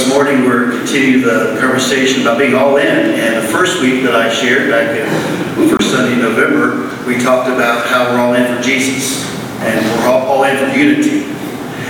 this 0.00 0.08
morning 0.08 0.44
we're 0.44 0.70
continuing 0.70 1.20
the 1.20 1.58
conversation 1.60 2.22
about 2.22 2.38
being 2.38 2.54
all 2.54 2.78
in. 2.78 2.88
And 2.88 3.36
the 3.36 3.46
first 3.52 3.82
week 3.82 4.02
that 4.04 4.14
I 4.16 4.32
shared 4.32 4.70
back 4.70 4.96
in 4.96 5.68
first 5.68 5.90
Sunday 5.90 6.14
in 6.14 6.20
November, 6.20 6.88
we 7.06 7.22
talked 7.22 7.50
about 7.50 7.86
how 7.86 8.08
we're 8.08 8.18
all 8.18 8.32
in 8.32 8.56
for 8.56 8.62
Jesus 8.62 9.28
and 9.60 9.76
we're 10.00 10.08
all, 10.08 10.24
all 10.26 10.44
in 10.44 10.56
for 10.56 10.74
unity. 10.74 11.24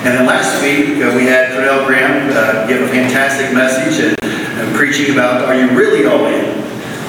And 0.03 0.19
then 0.19 0.27
last 0.27 0.61
week 0.61 0.99
uh, 0.99 1.15
we 1.15 1.23
had 1.27 1.53
Cornell 1.53 1.87
Graham 1.87 2.31
uh, 2.35 2.67
give 2.67 2.83
a 2.83 2.89
fantastic 2.89 3.55
message 3.55 4.03
and, 4.03 4.25
and 4.25 4.75
preaching 4.75 5.13
about 5.13 5.45
are 5.45 5.55
you 5.55 5.71
really 5.79 6.05
all 6.05 6.27
in? 6.27 6.45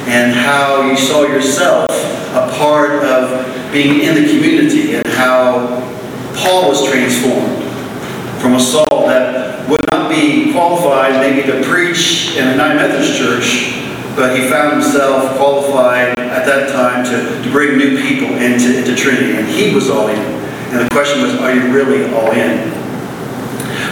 And 0.05 0.35
how 0.35 0.87
you 0.87 0.95
saw 0.95 1.23
yourself 1.23 1.89
a 1.89 2.53
part 2.59 3.03
of 3.03 3.73
being 3.73 4.01
in 4.03 4.13
the 4.13 4.29
community 4.29 4.93
and 4.97 5.07
how 5.07 5.81
Paul 6.35 6.69
was 6.69 6.87
transformed 6.87 7.63
from 8.39 8.53
a 8.53 8.59
Saul 8.59 9.07
that 9.07 9.20
would 9.71 9.89
not 9.89 10.09
be 10.09 10.51
qualified 10.51 11.13
maybe 11.13 11.49
to 11.49 11.63
preach 11.63 12.35
in 12.35 12.45
a 12.45 12.51
United 12.51 12.75
Methodist 12.75 13.17
church, 13.17 13.79
but 14.17 14.37
he 14.37 14.49
found 14.49 14.73
himself 14.73 15.37
qualified 15.37 16.19
at 16.19 16.45
that 16.45 16.69
time 16.73 17.05
to, 17.05 17.41
to 17.41 17.51
bring 17.51 17.77
new 17.77 17.97
people 18.01 18.27
into, 18.35 18.77
into 18.77 18.93
Trinity. 18.93 19.37
And 19.37 19.47
he 19.47 19.73
was 19.73 19.89
all 19.89 20.09
in. 20.09 20.19
And 20.19 20.85
the 20.85 20.89
question 20.91 21.21
was, 21.21 21.35
are 21.35 21.55
you 21.55 21.71
really 21.73 22.03
all 22.13 22.31
in? 22.31 22.69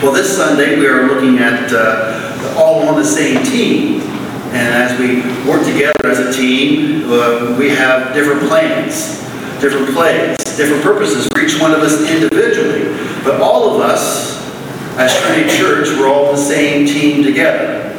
Well, 0.04 0.12
this 0.12 0.36
Sunday 0.36 0.78
we 0.78 0.86
are 0.86 1.08
looking 1.08 1.40
at 1.40 1.72
uh, 1.72 2.56
all 2.58 2.86
on 2.86 3.00
the 3.00 3.06
same 3.06 3.42
team. 3.46 4.02
And 4.52 4.74
as 4.74 5.00
we 5.00 5.22
work 5.50 5.64
together 5.64 6.08
as 6.08 6.20
a 6.20 6.34
team, 6.34 7.10
uh, 7.10 7.56
we 7.58 7.70
have 7.70 8.14
different 8.14 8.42
plans, 8.50 9.22
different 9.62 9.94
plays, 9.96 10.38
different 10.58 10.84
purposes 10.84 11.30
for 11.32 11.40
each 11.40 11.58
one 11.58 11.72
of 11.72 11.80
us 11.80 12.10
individually. 12.12 12.84
But 13.24 13.40
all 13.40 13.76
of 13.76 13.82
us 13.82 14.39
as 15.00 15.18
Trinity 15.22 15.58
Church, 15.58 15.88
we're 15.98 16.10
all 16.10 16.34
the 16.34 16.38
same 16.38 16.86
team 16.86 17.24
together, 17.24 17.96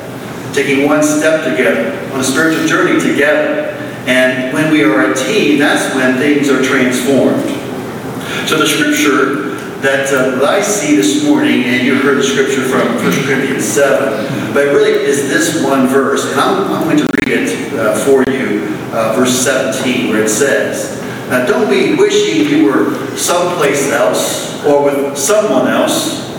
taking 0.53 0.85
one 0.85 1.03
step 1.03 1.51
together 1.51 1.97
on 2.13 2.21
a 2.21 2.24
spiritual 2.24 2.66
journey 2.66 3.01
together. 3.01 3.73
And 4.07 4.52
when 4.52 4.71
we 4.71 4.85
are 4.85 5.11
a 5.11 5.15
team, 5.15 5.59
that's 5.59 5.95
when 5.95 6.19
things 6.19 6.51
are 6.51 6.63
transformed. 6.63 7.43
So 8.47 8.59
the 8.59 8.66
scripture 8.66 9.57
that, 9.80 10.13
uh, 10.13 10.41
that 10.41 10.45
I 10.45 10.61
see 10.61 10.95
this 10.95 11.24
morning, 11.24 11.65
and 11.65 11.87
you 11.87 11.95
heard 11.95 12.19
the 12.19 12.23
scripture 12.23 12.69
from 12.69 12.87
1 12.97 13.24
Corinthians 13.24 13.65
7, 13.65 14.52
but 14.52 14.67
really 14.67 14.91
is 14.91 15.30
this 15.30 15.65
one 15.65 15.87
verse, 15.87 16.30
and 16.30 16.39
I'm, 16.39 16.71
I'm 16.71 16.85
going 16.85 16.99
to 16.99 17.09
read 17.24 17.49
it 17.49 17.73
uh, 17.79 17.95
for 18.05 18.30
you, 18.30 18.77
uh, 18.93 19.15
verse 19.17 19.33
17, 19.43 20.11
where 20.11 20.24
it 20.24 20.29
says, 20.29 21.01
Now 21.30 21.46
don't 21.46 21.71
be 21.71 21.95
wishing 21.95 22.46
you 22.46 22.67
were 22.67 23.17
someplace 23.17 23.91
else 23.91 24.63
or 24.67 24.85
with 24.85 25.17
someone 25.17 25.67
else 25.67 26.30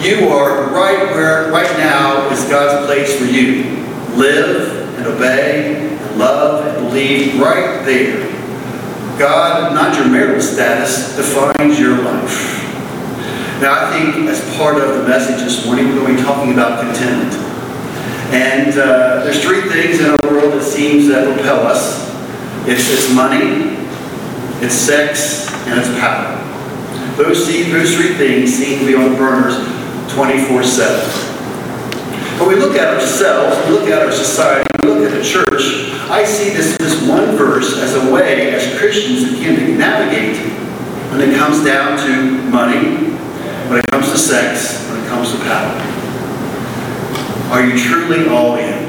you 0.00 0.28
are 0.28 0.70
right 0.70 1.14
where, 1.14 1.50
right 1.50 1.70
now 1.78 2.28
is 2.30 2.44
God's 2.44 2.86
place 2.86 3.18
for 3.18 3.24
you. 3.24 3.64
Live 4.16 4.98
and 4.98 5.06
obey 5.06 5.90
and 5.90 6.18
love 6.18 6.66
and 6.66 6.86
believe 6.86 7.40
right 7.40 7.84
there. 7.84 8.24
God, 9.18 9.72
not 9.74 9.96
your 9.96 10.08
marital 10.08 10.40
status, 10.40 11.16
defines 11.16 11.78
your 11.78 12.02
life. 12.02 12.62
Now, 13.60 13.86
I 13.86 13.98
think 13.98 14.28
as 14.28 14.56
part 14.56 14.76
of 14.76 14.96
the 14.96 15.08
message 15.08 15.42
this 15.42 15.64
morning, 15.64 15.88
we're 15.88 16.00
going 16.00 16.16
to 16.16 16.22
be 16.22 16.22
talking 16.22 16.52
about 16.52 16.80
contentment. 16.80 17.34
And 18.34 18.78
uh, 18.78 19.24
there's 19.24 19.42
three 19.42 19.62
things 19.62 20.00
in 20.00 20.06
our 20.06 20.18
world 20.24 20.52
that 20.52 20.62
seems 20.62 21.08
that 21.08 21.32
propel 21.34 21.66
us. 21.66 22.06
It's, 22.68 22.90
it's 22.90 23.14
money, 23.14 23.76
it's 24.60 24.74
sex, 24.74 25.50
and 25.66 25.80
it's 25.80 25.88
power. 26.00 26.42
Those, 27.16 27.46
those 27.46 27.94
three 27.94 28.14
things 28.14 28.52
seem 28.52 28.80
to 28.80 28.86
be 28.86 28.94
on 28.94 29.12
the 29.12 29.16
burners 29.16 29.75
24 30.16 30.64
7. 30.64 31.36
When 32.40 32.48
we 32.48 32.56
look 32.56 32.74
at 32.74 32.94
ourselves, 32.94 33.54
we 33.68 33.76
look 33.76 33.86
at 33.90 34.00
our 34.00 34.10
society, 34.10 34.66
we 34.82 34.88
look 34.88 35.04
at 35.04 35.14
the 35.14 35.22
church, 35.22 35.92
I 36.08 36.24
see 36.24 36.56
this, 36.56 36.78
this 36.78 37.06
one 37.06 37.36
verse 37.36 37.76
as 37.76 37.94
a 37.96 38.10
way, 38.10 38.54
as 38.54 38.78
Christians, 38.78 39.24
again, 39.24 39.56
to 39.56 39.76
navigate 39.76 40.38
when 41.12 41.20
it 41.20 41.36
comes 41.36 41.62
down 41.62 41.98
to 42.06 42.22
money, 42.48 43.12
when 43.68 43.78
it 43.78 43.86
comes 43.90 44.10
to 44.10 44.16
sex, 44.16 44.88
when 44.88 45.04
it 45.04 45.06
comes 45.06 45.32
to 45.32 45.38
power. 45.40 45.76
Are 47.52 47.66
you 47.66 47.76
truly 47.78 48.26
all 48.26 48.56
in? 48.56 48.88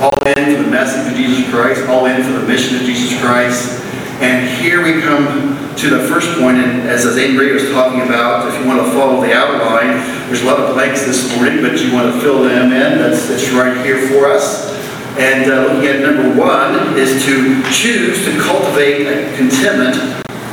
All 0.00 0.14
in 0.28 0.56
for 0.56 0.62
the 0.62 0.70
message 0.70 1.10
of 1.10 1.18
Jesus 1.18 1.50
Christ, 1.50 1.88
all 1.88 2.06
in 2.06 2.22
for 2.22 2.38
the 2.38 2.46
mission 2.46 2.76
of 2.76 2.82
Jesus 2.82 3.20
Christ. 3.20 3.82
And 4.20 4.46
here 4.62 4.84
we 4.84 5.02
come 5.02 5.74
to 5.74 5.90
the 5.90 6.06
first 6.06 6.38
point, 6.38 6.58
and 6.58 6.88
as 6.88 7.02
Zane 7.02 7.34
Gray 7.34 7.50
was 7.50 7.68
talking 7.70 8.02
about, 8.02 8.46
if 8.46 8.60
you 8.60 8.68
want 8.68 8.86
to 8.86 8.92
follow 8.92 9.20
the 9.20 9.32
outline, 9.32 10.19
there's 10.30 10.42
a 10.42 10.46
lot 10.46 10.60
of 10.60 10.74
blanks 10.74 11.04
this 11.04 11.28
morning, 11.34 11.60
but 11.60 11.80
you 11.80 11.92
want 11.92 12.14
to 12.14 12.20
fill 12.20 12.44
them 12.44 12.66
in, 12.66 12.98
that's, 12.98 13.26
that's 13.26 13.50
right 13.50 13.84
here 13.84 14.06
for 14.06 14.26
us. 14.26 14.70
And 15.18 15.50
uh, 15.50 15.74
looking 15.74 15.88
at 15.88 16.02
number 16.02 16.38
one 16.40 16.96
is 16.96 17.24
to 17.24 17.60
choose 17.72 18.24
to 18.24 18.40
cultivate 18.40 19.34
contentment 19.34 19.96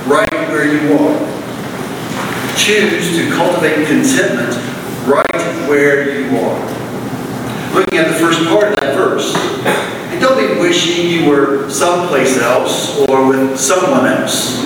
right 0.08 0.34
where 0.50 0.66
you 0.66 0.98
are. 0.98 1.20
Choose 2.58 3.18
to 3.18 3.30
cultivate 3.30 3.86
contentment 3.86 4.56
right 5.06 5.70
where 5.70 6.22
you 6.22 6.36
are. 6.40 7.76
Looking 7.76 8.00
at 8.00 8.08
the 8.08 8.18
first 8.18 8.44
part 8.48 8.70
of 8.70 8.76
that 8.78 8.96
verse, 8.96 9.36
and 9.36 10.20
don't 10.20 10.40
be 10.40 10.60
wishing 10.60 11.08
you 11.08 11.30
were 11.30 11.70
someplace 11.70 12.40
else 12.40 12.98
or 13.08 13.28
with 13.28 13.60
someone 13.60 14.08
else 14.08 14.58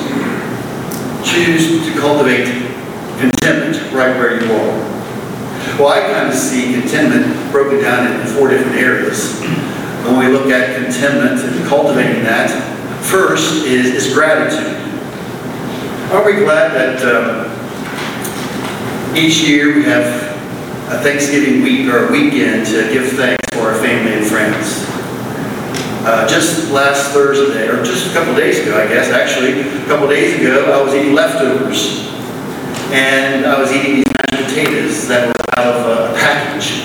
choose 1.25 1.85
to 1.85 1.99
cultivate 1.99 2.47
contentment 3.19 3.93
right 3.93 4.15
where 4.17 4.41
you 4.41 4.49
are. 4.53 4.90
Well, 5.81 5.89
I 5.89 6.01
kind 6.13 6.27
of 6.27 6.35
see 6.35 6.73
contentment 6.79 7.51
broken 7.51 7.81
down 7.81 8.05
in 8.05 8.27
four 8.27 8.49
different 8.49 8.75
areas. 8.77 9.41
When 10.05 10.19
we 10.19 10.27
look 10.27 10.51
at 10.51 10.75
contentment 10.75 11.41
and 11.41 11.67
cultivating 11.67 12.23
that, 12.23 12.51
first 13.01 13.65
is, 13.65 13.87
is 13.87 14.13
gratitude. 14.13 14.77
Are 16.11 16.23
we 16.23 16.33
glad 16.33 16.75
that 16.75 17.01
um, 17.01 17.49
each 19.17 19.41
year 19.41 19.75
we 19.75 19.81
have 19.85 20.05
a 20.91 21.01
Thanksgiving 21.01 21.63
week 21.63 21.87
or 21.87 22.09
a 22.09 22.11
weekend 22.11 22.67
to 22.67 22.93
give 22.93 23.13
thanks 23.13 23.43
for 23.51 23.61
our 23.61 23.79
family 23.79 24.13
and 24.13 24.27
friends? 24.27 24.85
Uh, 26.05 26.27
just 26.29 26.69
last 26.69 27.11
Thursday, 27.11 27.67
or 27.67 27.83
just 27.83 28.11
a 28.11 28.13
couple 28.13 28.35
days 28.35 28.59
ago, 28.59 28.77
I 28.79 28.87
guess, 28.87 29.09
actually, 29.09 29.61
a 29.61 29.85
couple 29.87 30.07
days 30.07 30.39
ago, 30.39 30.71
I 30.71 30.79
was 30.79 30.93
eating 30.93 31.15
leftovers. 31.15 32.07
And 32.93 33.47
I 33.47 33.59
was 33.59 33.71
eating 33.71 34.03
potatoes 34.51 35.07
that 35.07 35.31
were 35.31 35.43
out 35.55 35.67
of 35.71 35.79
uh, 35.87 36.11
a 36.11 36.15
package. 36.19 36.83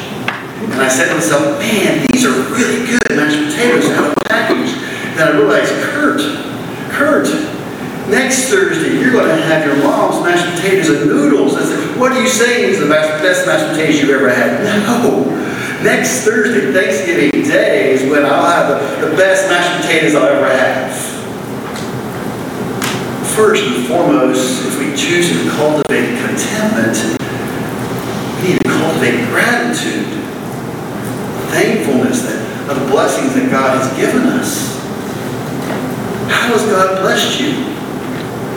And 0.71 0.79
I 0.79 0.87
said 0.87 1.11
to 1.11 1.15
myself, 1.15 1.59
man, 1.59 2.07
these 2.13 2.23
are 2.23 2.31
really 2.55 2.87
good 2.87 3.03
mashed 3.19 3.43
potatoes 3.51 3.91
out 3.91 4.11
of 4.11 4.15
a 4.15 4.25
package. 4.31 4.71
And 5.19 5.21
I 5.21 5.35
realized, 5.35 5.75
Kurt, 5.91 6.23
Kurt, 6.95 7.27
next 8.07 8.49
Thursday, 8.49 8.99
you're 8.99 9.11
going 9.11 9.27
to 9.27 9.43
have 9.43 9.67
your 9.67 9.77
mom's 9.83 10.23
mashed 10.23 10.47
potatoes 10.55 10.91
and 10.91 11.11
noodles. 11.11 11.57
I 11.57 11.65
said, 11.67 11.99
what 11.99 12.13
are 12.13 12.23
you 12.23 12.29
saying 12.29 12.71
is 12.71 12.79
the 12.79 12.89
best 12.89 13.47
mashed 13.47 13.75
potatoes 13.75 14.01
you've 14.01 14.15
ever 14.15 14.31
had? 14.31 14.63
No. 14.63 15.25
Next 15.83 16.23
Thursday, 16.23 16.73
Thanksgiving 16.73 17.43
Day, 17.43 17.93
is 17.93 18.09
when 18.11 18.25
I'll 18.25 18.47
have 18.47 19.01
the, 19.01 19.11
the 19.11 19.17
best 19.17 19.51
mashed 19.51 19.83
potatoes 19.83 20.15
I'll 20.15 20.27
ever 20.27 20.49
have. 20.49 20.95
First 23.35 23.65
and 23.65 23.87
foremost, 23.87 24.65
if 24.67 24.79
we 24.79 24.97
choose 24.97 25.31
to 25.31 25.51
cultivate 25.51 26.17
contentment, 26.25 27.26
gratitude, 29.31 30.07
thankfulness 31.51 32.23
that, 32.23 32.71
of 32.71 32.81
the 32.81 32.87
blessings 32.91 33.35
that 33.35 33.51
God 33.51 33.79
has 33.79 33.97
given 33.97 34.23
us. 34.27 34.77
How 36.29 36.53
has 36.53 36.63
God 36.67 37.01
blessed 37.03 37.41
you? 37.41 37.53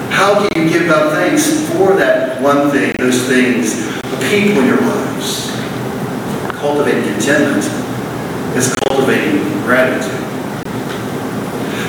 How 0.10 0.48
can 0.48 0.64
you 0.64 0.70
give 0.70 0.88
God 0.88 1.14
thanks 1.14 1.70
for 1.70 1.96
that 1.98 2.42
one 2.42 2.72
thing, 2.72 2.94
those 2.98 3.28
things, 3.28 3.86
the 4.02 4.18
people 4.30 4.62
in 4.62 4.68
your 4.68 4.82
lives? 4.82 5.50
cultivating 6.60 7.04
contentment 7.14 7.64
is 8.58 8.76
cultivating 8.88 9.42
gratitude. 9.64 10.12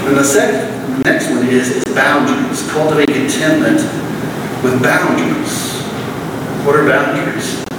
And 0.06 0.16
the 0.16 0.24
second, 0.24 1.02
next 1.02 1.28
one 1.28 1.46
is, 1.48 1.76
is 1.76 1.84
boundaries. 1.94 2.70
Cultivate 2.70 3.08
contentment 3.08 3.80
with 4.62 4.80
boundaries. 4.82 5.82
What 6.64 6.76
are 6.76 6.88
boundaries? 6.88 7.69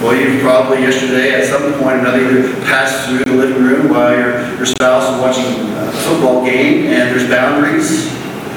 Well, 0.00 0.16
you've 0.16 0.40
probably 0.40 0.80
yesterday 0.80 1.34
at 1.34 1.44
some 1.44 1.74
point 1.74 1.96
or 1.96 1.98
another 1.98 2.54
passed 2.64 3.06
through 3.06 3.22
the 3.22 3.34
living 3.34 3.62
room 3.62 3.90
while 3.90 4.16
your, 4.16 4.56
your 4.56 4.64
spouse 4.64 5.04
is 5.04 5.20
watching 5.20 5.44
a 5.76 5.92
football 5.92 6.42
game 6.42 6.86
and 6.86 7.14
there's 7.14 7.28
boundaries 7.28 8.08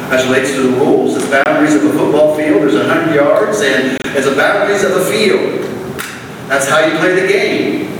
as 0.08 0.26
relates 0.26 0.52
to 0.52 0.72
the 0.72 0.78
rules. 0.78 1.18
There's 1.18 1.44
boundaries 1.44 1.76
of 1.76 1.84
a 1.84 1.98
football 1.98 2.38
field. 2.38 2.62
There's 2.62 2.76
100 2.76 3.14
yards 3.14 3.60
and 3.60 3.98
there's 4.16 4.24
the 4.24 4.38
boundaries 4.38 4.86
of 4.86 4.92
a 4.92 5.04
field. 5.04 5.66
That's 6.48 6.70
how 6.70 6.80
you 6.80 6.98
play 6.98 7.20
the 7.20 7.28
game. 7.28 7.92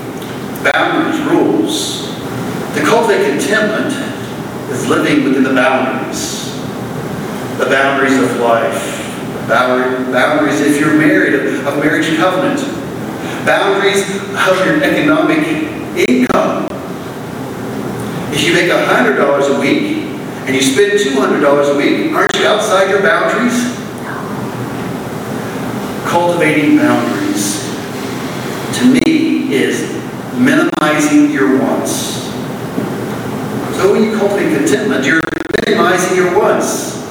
Boundaries, 0.64 1.20
rules. 1.28 2.16
To 2.76 2.82
cultivate 2.86 3.30
contentment 3.30 3.92
is 4.72 4.88
living 4.88 5.26
within 5.26 5.44
the 5.44 5.54
boundaries. 5.54 6.56
The 7.58 7.66
boundaries 7.66 8.18
of 8.18 8.40
life. 8.40 9.04
Boundaries, 9.50 10.62
if 10.62 10.80
you're 10.80 10.98
married, 10.98 11.34
of 11.68 11.78
marriage 11.80 12.16
covenant. 12.16 12.83
Boundaries 13.46 14.10
of 14.10 14.66
your 14.66 14.84
economic 14.84 15.46
income. 16.10 16.68
If 18.32 18.44
you 18.44 18.54
make 18.54 18.72
$100 18.72 19.56
a 19.56 19.60
week 19.60 20.04
and 20.48 20.56
you 20.56 20.62
spend 20.62 20.94
$200 20.94 21.74
a 21.74 21.78
week, 21.78 22.14
aren't 22.14 22.36
you 22.36 22.46
outside 22.48 22.90
your 22.90 23.02
boundaries? 23.02 23.78
Cultivating 26.10 26.78
boundaries, 26.78 27.64
to 28.78 28.86
me, 28.86 29.54
is 29.54 29.94
minimizing 30.38 31.32
your 31.32 31.60
wants. 31.60 32.24
So 33.78 33.92
when 33.92 34.04
you 34.04 34.18
cultivate 34.18 34.58
contentment, 34.58 35.06
you're 35.06 35.22
minimizing 35.66 36.16
your 36.18 36.38
wants. 36.38 37.02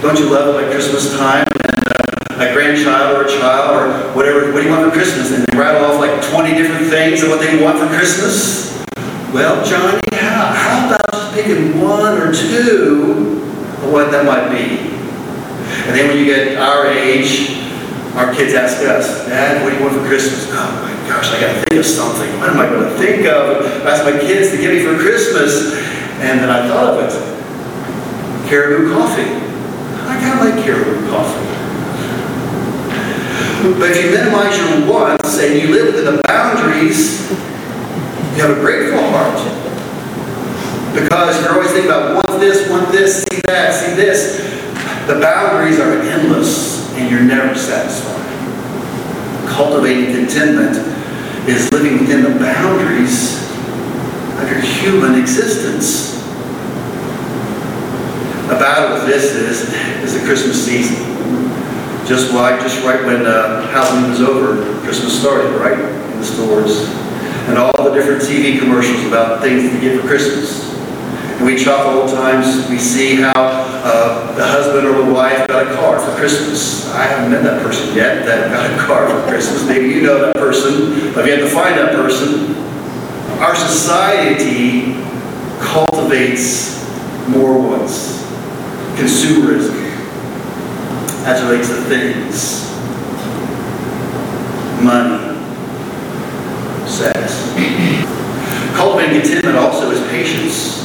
Don't 0.00 0.18
you 0.18 0.30
love 0.30 0.54
it 0.54 0.62
like 0.62 0.70
Christmas 0.70 1.16
time 1.16 1.46
a 2.40 2.54
grandchild 2.54 3.16
or 3.16 3.26
a 3.26 3.28
child 3.28 3.76
or 3.76 4.16
whatever, 4.16 4.50
what 4.52 4.62
do 4.62 4.68
you 4.68 4.72
want 4.72 4.88
for 4.88 4.96
Christmas? 4.96 5.30
And 5.30 5.44
they 5.44 5.58
rattle 5.58 5.84
off 5.84 6.00
like 6.00 6.24
20 6.32 6.54
different 6.54 6.88
things 6.88 7.22
of 7.22 7.28
what 7.28 7.38
they 7.40 7.62
want 7.62 7.78
for 7.78 7.86
Christmas? 7.86 8.82
Well, 9.32 9.62
Johnny, 9.64 10.00
how, 10.14 10.48
how 10.56 10.86
about 10.88 11.12
just 11.12 11.34
picking 11.34 11.78
one 11.78 12.16
or 12.16 12.32
two 12.32 13.44
of 13.84 13.92
what 13.92 14.10
that 14.10 14.24
might 14.24 14.48
be? 14.48 14.80
And 15.86 15.94
then 15.94 16.08
when 16.08 16.16
you 16.16 16.24
get 16.24 16.56
our 16.56 16.86
age, 16.86 17.60
our 18.16 18.32
kids 18.34 18.54
ask 18.54 18.80
us, 18.88 19.28
Dad, 19.28 19.62
what 19.62 19.70
do 19.70 19.76
you 19.76 19.84
want 19.84 19.94
for 19.94 20.06
Christmas? 20.08 20.48
Oh 20.50 20.66
my 20.82 21.08
gosh, 21.08 21.30
I 21.30 21.40
gotta 21.40 21.60
think 21.68 21.78
of 21.78 21.86
something. 21.86 22.28
What 22.40 22.50
am 22.50 22.58
I 22.58 22.66
gonna 22.66 22.96
think 22.96 23.26
of? 23.26 23.66
I 23.86 23.90
asked 23.90 24.04
my 24.04 24.18
kids 24.18 24.50
to 24.50 24.56
give 24.56 24.72
me 24.72 24.82
for 24.82 24.96
Christmas. 24.98 25.76
And 26.24 26.40
then 26.40 26.48
I 26.50 26.66
thought 26.66 26.94
of 26.94 27.04
it. 27.04 28.48
Caribou 28.48 28.92
coffee. 28.92 29.22
I 30.08 30.18
kind 30.18 30.40
of 30.40 30.54
like 30.54 30.64
caribou 30.64 31.08
coffee. 31.08 31.50
But 33.60 33.90
if 33.90 34.04
you 34.04 34.10
minimize 34.10 34.56
your 34.56 34.90
wants 34.90 35.38
and 35.38 35.60
you 35.60 35.68
live 35.68 35.92
within 35.92 36.16
the 36.16 36.22
boundaries, 36.26 37.28
you 37.28 38.40
have 38.40 38.56
a 38.56 38.60
grateful 38.60 39.02
heart. 39.12 39.36
Because 40.94 41.42
you're 41.42 41.52
always 41.52 41.70
thinking 41.70 41.90
about 41.90 42.14
want 42.14 42.40
this, 42.40 42.70
want 42.70 42.90
this, 42.90 43.22
see 43.24 43.40
that, 43.46 43.74
see 43.74 43.94
this. 43.94 44.40
The 45.06 45.20
boundaries 45.20 45.78
are 45.78 45.92
endless 45.92 46.90
and 46.94 47.10
you're 47.10 47.22
never 47.22 47.54
satisfied. 47.54 48.16
Cultivating 49.46 50.14
contentment 50.14 50.76
is 51.46 51.70
living 51.70 51.98
within 51.98 52.22
the 52.22 52.38
boundaries 52.38 53.44
of 54.40 54.50
your 54.50 54.60
human 54.60 55.20
existence. 55.20 56.18
The 58.48 58.56
battle 58.56 58.94
with 58.94 59.06
this 59.06 59.34
is, 59.34 59.68
is 60.02 60.18
the 60.18 60.26
Christmas 60.26 60.64
season. 60.64 61.09
Just 62.10 62.32
like, 62.32 62.60
just 62.60 62.84
right 62.84 63.06
when 63.06 63.24
uh, 63.24 63.68
Halloween 63.68 64.10
was 64.10 64.20
over, 64.20 64.80
Christmas 64.80 65.20
started, 65.20 65.54
right? 65.60 65.78
In 65.78 66.18
the 66.18 66.24
stores. 66.24 66.88
And 67.46 67.56
all 67.56 67.84
the 67.84 67.94
different 67.94 68.20
TV 68.20 68.58
commercials 68.58 69.06
about 69.06 69.40
things 69.40 69.70
to 69.70 69.80
get 69.80 70.00
for 70.00 70.08
Christmas. 70.08 70.74
And 71.36 71.46
we 71.46 71.56
chuckle 71.56 72.08
times, 72.08 72.68
we 72.68 72.80
see 72.80 73.14
how 73.14 73.32
uh, 73.36 74.34
the 74.34 74.44
husband 74.44 74.88
or 74.88 75.06
the 75.06 75.14
wife 75.14 75.46
got 75.46 75.70
a 75.70 75.74
car 75.76 76.00
for 76.00 76.12
Christmas. 76.16 76.92
I 76.94 77.04
haven't 77.04 77.30
met 77.30 77.44
that 77.44 77.62
person 77.62 77.94
yet 77.94 78.26
that 78.26 78.50
got 78.50 78.68
a 78.68 78.84
car 78.84 79.08
for 79.08 79.28
Christmas. 79.28 79.64
Maybe 79.68 79.94
you 79.94 80.02
know 80.02 80.18
that 80.18 80.34
person, 80.34 81.14
but 81.14 81.26
you 81.26 81.30
have 81.30 81.48
to 81.48 81.54
find 81.54 81.78
that 81.78 81.92
person. 81.92 82.56
Our 83.38 83.54
society 83.54 84.94
cultivates 85.60 86.84
more 87.28 87.56
wants. 87.56 88.20
Consumerism 88.96 89.79
as 91.24 91.40
it 91.40 91.44
relates 91.44 91.68
to 91.68 91.74
things. 91.84 92.70
Money. 94.82 95.36
Sex. 96.88 97.52
Cultivating 98.74 99.20
contentment 99.20 99.56
also 99.56 99.90
is 99.90 100.00
patience. 100.10 100.80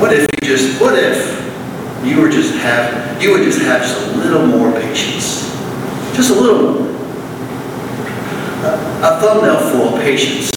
What 0.00 0.12
if 0.12 0.22
you 0.22 0.48
just, 0.48 0.80
what 0.80 0.98
if 0.98 1.38
you 2.04 2.20
were 2.20 2.28
just 2.28 2.54
have, 2.56 3.22
you 3.22 3.32
would 3.32 3.44
just 3.44 3.60
have 3.60 3.82
just 3.82 4.08
a 4.08 4.16
little 4.16 4.46
more 4.46 4.72
patience? 4.72 5.48
Just 6.16 6.30
a 6.30 6.34
little 6.34 6.72
more. 6.72 6.90
A, 8.64 8.70
a 9.04 9.20
thumbnail 9.20 9.58
full 9.70 9.94
of 9.94 10.00
patience. 10.00 10.50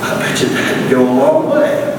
I 0.00 0.18
bet 0.20 0.40
you 0.40 0.48
that'd 0.50 0.90
go 0.90 1.02
a 1.02 1.10
long 1.10 1.50
way. 1.50 1.94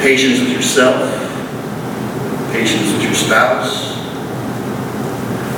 Patience 0.00 0.38
with 0.38 0.50
yourself. 0.50 1.13
Patience 2.54 2.92
with 2.92 3.02
your 3.02 3.14
spouse. 3.14 3.96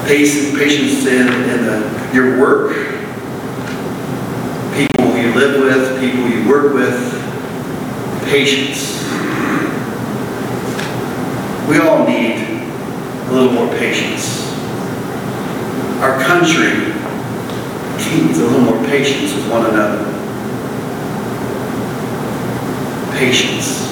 Patience, 0.07 0.57
patience 0.57 1.05
in, 1.05 1.29
in 1.29 1.67
the, 1.67 2.11
your 2.15 2.41
work. 2.41 2.71
People 4.75 5.15
you 5.19 5.35
live 5.35 5.61
with, 5.61 6.01
people 6.01 6.27
you 6.27 6.49
work 6.49 6.73
with 6.73 6.97
patience. 8.31 9.05
We 11.69 11.81
all 11.81 12.07
need 12.07 12.63
a 13.29 13.31
little 13.31 13.53
more 13.53 13.69
patience. 13.77 14.51
Our 16.01 16.19
country 16.25 16.95
needs 18.11 18.39
a 18.39 18.43
little 18.43 18.61
more 18.61 18.87
patience 18.87 19.35
with 19.35 19.51
one 19.51 19.67
another. 19.67 20.03
Patience 23.19 23.87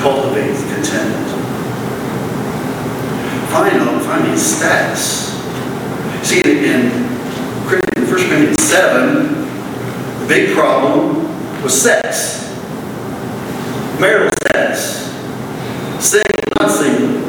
cultivates 0.00 0.62
contentment. 0.72 1.45
Finally, 3.50 4.04
finally, 4.04 4.36
status. 4.36 5.32
See, 6.26 6.40
in 6.44 6.90
1 6.90 7.80
Corinthians 8.06 8.62
7, 8.62 10.20
the 10.20 10.26
big 10.28 10.54
problem 10.54 11.62
was 11.62 11.80
sex 11.80 12.46
marital 14.00 14.30
status, 14.44 15.10
single, 16.04 16.52
not 16.60 16.70
single, 16.70 17.22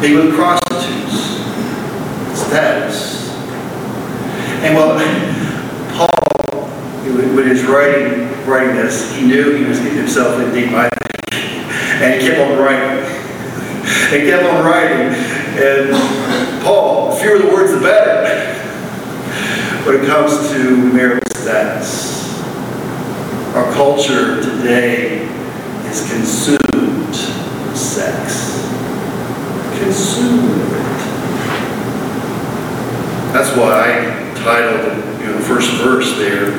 with 0.00 0.34
prostitutes, 0.34 1.38
status. 2.38 3.28
And 4.62 4.74
well, 4.74 4.98
Paul, 5.96 6.66
when 7.06 7.44
he 7.44 7.50
was 7.50 7.64
writing, 7.64 8.28
writing 8.46 8.76
this, 8.76 9.14
he 9.14 9.26
knew 9.26 9.54
he 9.54 9.64
was 9.64 9.78
getting 9.78 9.98
himself 9.98 10.40
in 10.40 10.54
deep. 10.54 10.70
And 12.00 12.20
he 12.20 12.28
kept 12.28 12.38
on 12.38 12.56
writing. 12.58 13.17
He 14.12 14.20
kept 14.20 14.42
on 14.42 14.64
writing. 14.64 15.12
And 15.60 16.62
Paul, 16.64 17.14
fewer 17.16 17.40
the 17.40 17.48
words, 17.48 17.72
the 17.72 17.80
better. 17.80 18.54
When 19.84 19.96
it 20.02 20.06
comes 20.06 20.50
to 20.50 20.92
marital 20.94 21.20
status. 21.36 22.42
Our 23.54 23.70
culture 23.74 24.42
today 24.42 25.24
is 25.90 26.10
consumed 26.10 27.08
with 27.08 27.76
sex. 27.76 28.64
Consumed. 29.78 30.72
That's 33.34 33.54
why 33.58 33.92
I 33.92 34.34
titled 34.42 35.20
you 35.20 35.26
know, 35.26 35.32
the 35.34 35.44
first 35.44 35.70
verse 35.82 36.16
there. 36.16 36.52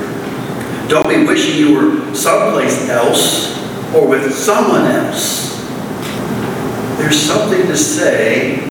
Don't 0.87 1.09
be 1.09 1.25
wishing 1.25 1.57
you 1.57 1.73
were 1.73 2.13
someplace 2.13 2.89
else 2.89 3.57
or 3.95 4.07
with 4.07 4.31
someone 4.35 4.85
else. 4.85 5.48
There's 6.99 7.19
something 7.19 7.65
to 7.67 7.77
say 7.77 8.65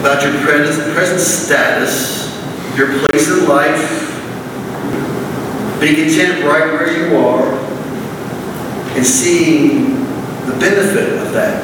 about 0.00 0.22
your 0.24 0.32
present, 0.42 1.20
status, 1.20 2.26
your 2.74 2.88
place 3.00 3.28
in 3.28 3.46
life, 3.46 4.00
be 5.78 5.94
content 5.94 6.42
right 6.42 6.72
where 6.72 6.90
you 6.90 7.16
are 7.18 7.52
and 8.96 9.06
seeing 9.06 9.94
the 10.46 10.56
benefit 10.58 11.18
of 11.18 11.32
that. 11.32 11.62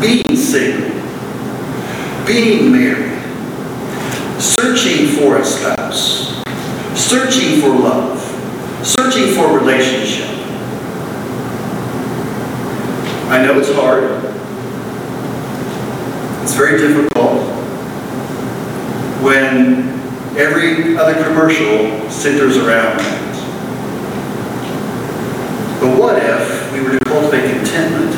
Being 0.00 0.36
single, 0.36 0.90
being 2.24 2.70
married, 2.70 3.20
searching 4.40 5.08
for 5.08 5.38
a 5.38 5.44
spouse, 5.44 6.40
searching 6.94 7.60
for 7.60 7.70
love, 7.70 8.20
searching 8.86 9.34
for 9.34 9.50
a 9.50 9.60
relationship. 9.60 10.30
I 13.34 13.42
know 13.44 13.58
it's 13.58 13.72
hard. 13.72 14.04
It's 16.42 16.54
very 16.54 16.78
difficult 16.78 17.40
when 19.22 19.94
Every 20.36 20.96
other 20.96 21.14
commercial 21.22 22.10
centers 22.10 22.56
around 22.56 22.98
that. 22.98 23.34
But 25.80 25.96
what 25.96 26.20
if 26.20 26.72
we 26.72 26.80
were 26.80 26.98
to 26.98 27.04
cultivate 27.04 27.54
contentment 27.54 28.10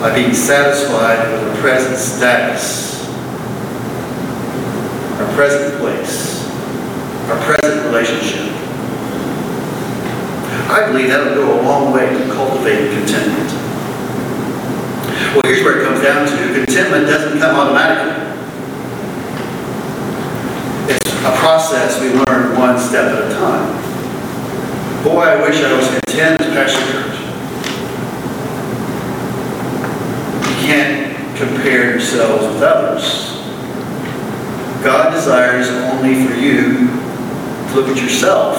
by 0.00 0.12
being 0.12 0.34
satisfied 0.34 1.30
with 1.30 1.44
our 1.44 1.56
present 1.58 1.96
status, 1.96 3.08
our 5.20 5.34
present 5.36 5.78
place, 5.78 6.50
our 7.30 7.38
present 7.44 7.86
relationship? 7.86 8.52
I 10.68 10.90
believe 10.90 11.10
that 11.10 11.24
would 11.24 11.34
go 11.34 11.60
a 11.60 11.62
long 11.62 11.92
way 11.92 12.08
to 12.08 12.32
cultivating 12.32 12.90
contentment. 12.98 13.65
Well, 15.36 15.44
here's 15.44 15.62
where 15.62 15.82
it 15.82 15.84
comes 15.84 16.00
down 16.00 16.26
to. 16.26 16.64
Contentment 16.64 17.04
doesn't 17.04 17.38
come 17.38 17.56
automatically. 17.56 18.24
It's 20.94 21.10
a 21.10 21.36
process 21.36 22.00
we 22.00 22.08
learn 22.08 22.58
one 22.58 22.78
step 22.78 23.12
at 23.12 23.30
a 23.30 23.34
time. 23.34 25.04
Boy, 25.04 25.24
I 25.24 25.46
wish 25.46 25.62
I 25.62 25.76
was 25.76 25.88
content 25.88 26.40
as 26.40 26.54
Pastor 26.54 26.80
Kurt. 26.90 27.12
You 30.48 30.56
can't 30.66 31.36
compare 31.36 31.90
yourselves 31.90 32.46
with 32.46 32.62
others. 32.62 33.34
God 34.82 35.10
desires 35.10 35.68
only 35.68 36.26
for 36.26 36.34
you 36.34 36.86
to 36.88 37.74
look 37.74 37.88
at 37.88 38.00
yourself, 38.02 38.56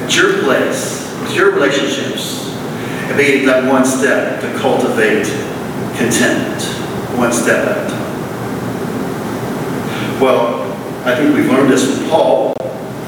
at 0.00 0.16
your 0.16 0.42
place, 0.42 1.06
at 1.24 1.34
your 1.36 1.52
relationships, 1.52 2.48
and 2.48 3.18
be 3.18 3.44
that 3.44 3.70
one 3.70 3.84
step 3.84 4.40
to 4.40 4.58
cultivate 4.58 5.51
contentment, 5.96 6.62
one 7.18 7.32
step 7.32 7.66
at 7.66 7.86
a 7.86 7.90
time. 7.90 8.12
Well, 10.20 10.62
I 11.04 11.16
think 11.16 11.34
we've 11.34 11.48
learned 11.48 11.72
this 11.72 11.98
from 11.98 12.08
Paul, 12.08 12.54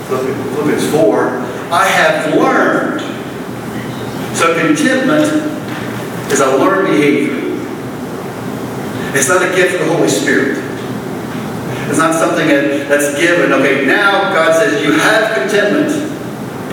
Philippians 0.08 0.90
4. 0.90 1.28
I 1.70 1.84
have 1.86 2.34
learned. 2.34 3.00
So 4.36 4.54
contentment 4.58 5.26
is 6.32 6.40
a 6.40 6.56
learned 6.56 6.88
behavior. 6.88 7.44
It's 9.16 9.28
not 9.28 9.42
a 9.42 9.54
gift 9.54 9.80
of 9.80 9.86
the 9.86 9.94
Holy 9.94 10.08
Spirit. 10.08 10.58
It's 11.88 11.98
not 11.98 12.14
something 12.14 12.48
that, 12.48 12.88
that's 12.88 13.16
given. 13.18 13.52
Okay, 13.52 13.86
now 13.86 14.34
God 14.34 14.54
says 14.60 14.82
you 14.82 14.92
have 14.92 15.36
contentment. 15.38 16.13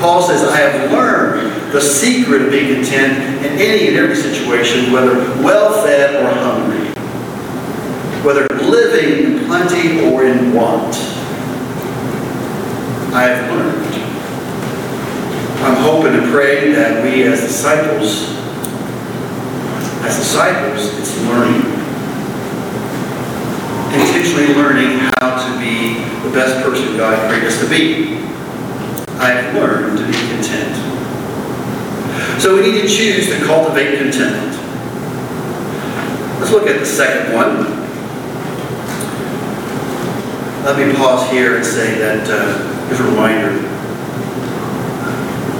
Paul 0.01 0.23
says, 0.23 0.41
I 0.43 0.57
have 0.57 0.91
learned 0.91 1.71
the 1.71 1.79
secret 1.79 2.41
of 2.41 2.49
being 2.49 2.73
content 2.73 3.45
in 3.45 3.53
any 3.61 3.87
and 3.89 3.97
every 3.97 4.15
situation, 4.15 4.91
whether 4.91 5.13
well-fed 5.43 6.15
or 6.15 6.27
hungry, 6.41 6.89
whether 8.25 8.47
living 8.63 9.37
in 9.41 9.45
plenty 9.45 10.03
or 10.11 10.25
in 10.25 10.53
want. 10.53 10.95
I 13.13 13.25
have 13.25 13.51
learned. 13.51 13.95
I'm 15.63 15.83
hoping 15.83 16.19
and 16.19 16.31
praying 16.31 16.73
that 16.73 17.03
we 17.03 17.21
as 17.25 17.41
disciples, 17.41 18.31
as 20.03 20.17
disciples, 20.17 20.97
it's 20.97 21.15
learning. 21.27 21.61
Intentionally 23.93 24.55
learning 24.55 24.97
how 25.19 25.37
to 25.45 25.59
be 25.59 25.93
the 26.27 26.33
best 26.33 26.65
person 26.65 26.97
God 26.97 27.29
created 27.29 27.49
us 27.49 27.59
to 27.61 27.69
be. 27.69 28.20
I 29.21 29.29
have 29.29 29.53
learned 29.53 29.99
to 29.99 30.05
be 30.07 30.13
content. 30.13 30.75
So 32.41 32.55
we 32.55 32.63
need 32.63 32.81
to 32.81 32.87
choose 32.87 33.27
to 33.27 33.45
cultivate 33.45 33.99
contentment. 33.99 34.57
Let's 36.39 36.51
look 36.51 36.65
at 36.65 36.79
the 36.79 36.85
second 36.87 37.31
one. 37.35 37.69
Let 40.65 40.75
me 40.75 40.91
pause 40.95 41.29
here 41.29 41.57
and 41.57 41.63
say 41.63 41.99
that 41.99 42.27
uh, 42.27 42.87
here's 42.87 42.99
a 42.99 43.03
reminder. 43.03 43.61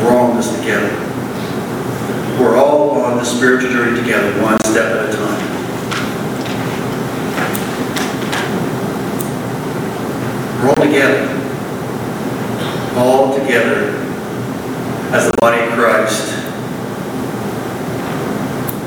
We're 0.04 0.18
all 0.18 0.32
in 0.32 0.38
this 0.38 0.58
together. 0.58 0.90
We're 2.42 2.58
all 2.58 3.00
on 3.00 3.18
the 3.18 3.24
spiritual 3.24 3.70
journey 3.70 4.00
together, 4.02 4.42
one 4.42 4.60
step 4.66 4.92
at 4.92 5.08
a 5.08 5.14
time. 5.16 5.42
We're 10.64 10.70
all 10.70 10.84
together. 10.84 11.31
All 12.96 13.38
together 13.40 13.92
as 15.14 15.32
the 15.32 15.38
body 15.40 15.62
of 15.62 15.74
Christ. 15.74 16.38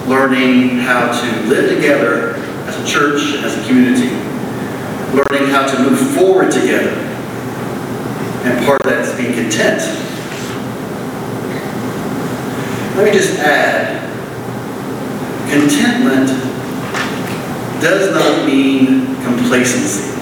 Learning 0.06 0.78
how 0.78 1.10
to 1.10 1.40
live 1.48 1.74
together 1.74 2.34
as 2.66 2.78
a 2.78 2.86
church, 2.86 3.42
as 3.42 3.58
a 3.58 3.66
community. 3.66 4.08
Learning 5.14 5.48
how 5.48 5.66
to 5.66 5.82
move 5.82 5.98
forward 6.14 6.52
together. 6.52 6.90
And 8.44 8.66
part 8.66 8.80
of 8.84 8.90
that 8.90 9.00
is 9.08 9.16
being 9.16 9.32
content. 9.32 9.80
Let 12.96 13.06
me 13.06 13.12
just 13.18 13.38
add, 13.40 14.02
contentment 15.50 16.28
does 17.80 18.12
not 18.12 18.46
mean 18.46 19.16
complacency. 19.24 20.12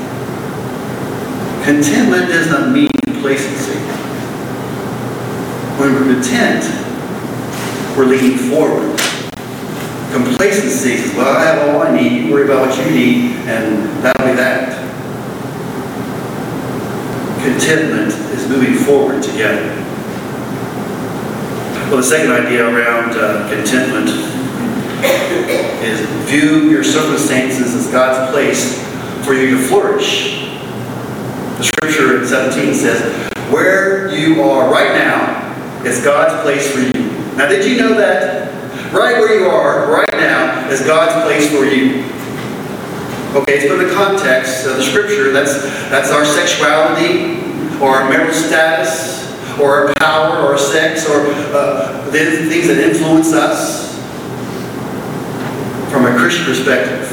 Contentment 1.65 2.29
does 2.29 2.49
not 2.49 2.71
mean 2.71 2.89
complacency. 3.23 3.79
When 5.79 5.95
we're 5.95 6.13
content, 6.13 6.65
we're 7.97 8.07
leaning 8.07 8.37
forward. 8.37 8.99
Complacency 10.11 10.97
says, 10.97 11.15
well, 11.17 11.37
I 11.37 11.45
have 11.45 11.69
all 11.69 11.83
I 11.83 11.97
need, 11.97 12.27
you 12.27 12.33
worry 12.33 12.47
about 12.47 12.67
what 12.67 12.77
you 12.77 12.91
need, 12.91 13.37
and 13.47 13.87
that'll 14.03 14.27
be 14.27 14.35
that. 14.35 14.77
Contentment 17.45 18.13
is 18.35 18.49
moving 18.49 18.75
forward 18.75 19.23
together. 19.23 19.69
Well, 21.89 21.99
the 21.99 22.03
second 22.03 22.33
idea 22.33 22.67
around 22.67 23.13
uh, 23.13 23.49
contentment 23.55 24.09
is 25.85 26.01
view 26.29 26.71
your 26.71 26.83
circumstances 26.83 27.73
as 27.73 27.87
God's 27.93 28.33
place 28.33 28.85
for 29.25 29.33
you 29.33 29.59
to 29.59 29.63
flourish. 29.69 30.52
The 31.63 31.69
scripture 31.69 32.21
in 32.21 32.27
17 32.27 32.75
says, 32.75 33.33
where 33.53 34.13
you 34.13 34.43
are 34.43 34.69
right 34.69 34.95
now 34.99 35.85
is 35.85 36.03
God's 36.03 36.43
place 36.43 36.69
for 36.69 36.81
you. 36.81 37.05
Now, 37.37 37.49
did 37.49 37.65
you 37.65 37.79
know 37.79 37.95
that? 37.95 38.53
Right 38.93 39.19
where 39.19 39.39
you 39.39 39.47
are 39.47 39.89
right 39.89 40.11
now 40.11 40.69
is 40.71 40.81
God's 40.81 41.25
place 41.25 41.49
for 41.53 41.65
you. 41.65 42.03
Okay, 43.41 43.59
it's 43.59 43.67
from 43.71 43.79
the 43.79 43.95
context 43.95 44.67
of 44.67 44.77
the 44.77 44.83
scripture. 44.83 45.31
That's, 45.31 45.63
that's 45.89 46.11
our 46.11 46.25
sexuality 46.25 47.39
or 47.81 47.95
our 47.95 48.11
marital 48.11 48.35
status 48.35 49.31
or 49.61 49.87
our 49.87 49.95
power 50.01 50.39
or 50.39 50.53
our 50.55 50.59
sex 50.59 51.09
or 51.09 51.27
uh, 51.55 52.05
the 52.07 52.49
things 52.49 52.67
that 52.67 52.79
influence 52.79 53.33
us. 53.33 54.03
From 55.93 56.07
a 56.07 56.19
Christian 56.19 56.45
perspective, 56.45 57.09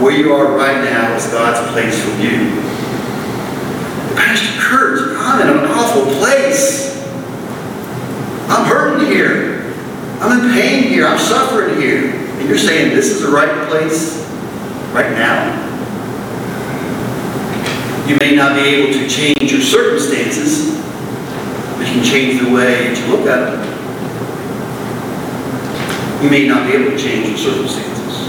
where 0.00 0.16
you 0.16 0.32
are 0.32 0.56
right 0.56 0.82
now 0.84 1.14
is 1.14 1.26
God's 1.26 1.70
place 1.72 2.02
for 2.02 2.18
you. 2.22 2.65
Pastor 4.16 4.60
Kurt, 4.60 5.16
I'm 5.18 5.40
in 5.42 5.48
an 5.58 5.70
awful 5.70 6.06
place. 6.18 6.96
I'm 8.48 8.66
hurting 8.66 9.06
here. 9.06 9.74
I'm 10.20 10.40
in 10.40 10.52
pain 10.52 10.84
here. 10.84 11.06
I'm 11.06 11.18
suffering 11.18 11.80
here. 11.80 12.10
And 12.10 12.48
you're 12.48 12.58
saying 12.58 12.94
this 12.94 13.10
is 13.10 13.22
the 13.22 13.28
right 13.28 13.68
place 13.68 14.26
right 14.92 15.12
now? 15.12 15.64
You 18.08 18.16
may 18.20 18.34
not 18.34 18.54
be 18.54 18.62
able 18.62 18.92
to 18.94 19.08
change 19.08 19.52
your 19.52 19.60
circumstances, 19.60 20.78
but 21.76 21.86
you 21.86 21.94
can 21.94 22.04
change 22.04 22.40
the 22.40 22.50
way 22.54 22.88
that 22.88 22.98
you 22.98 23.06
look 23.12 23.26
at 23.26 23.50
them. 23.50 23.76
You 26.22 26.30
may 26.30 26.46
not 26.46 26.66
be 26.66 26.72
able 26.74 26.92
to 26.92 26.98
change 26.98 27.28
your 27.28 27.36
circumstances. 27.36 28.28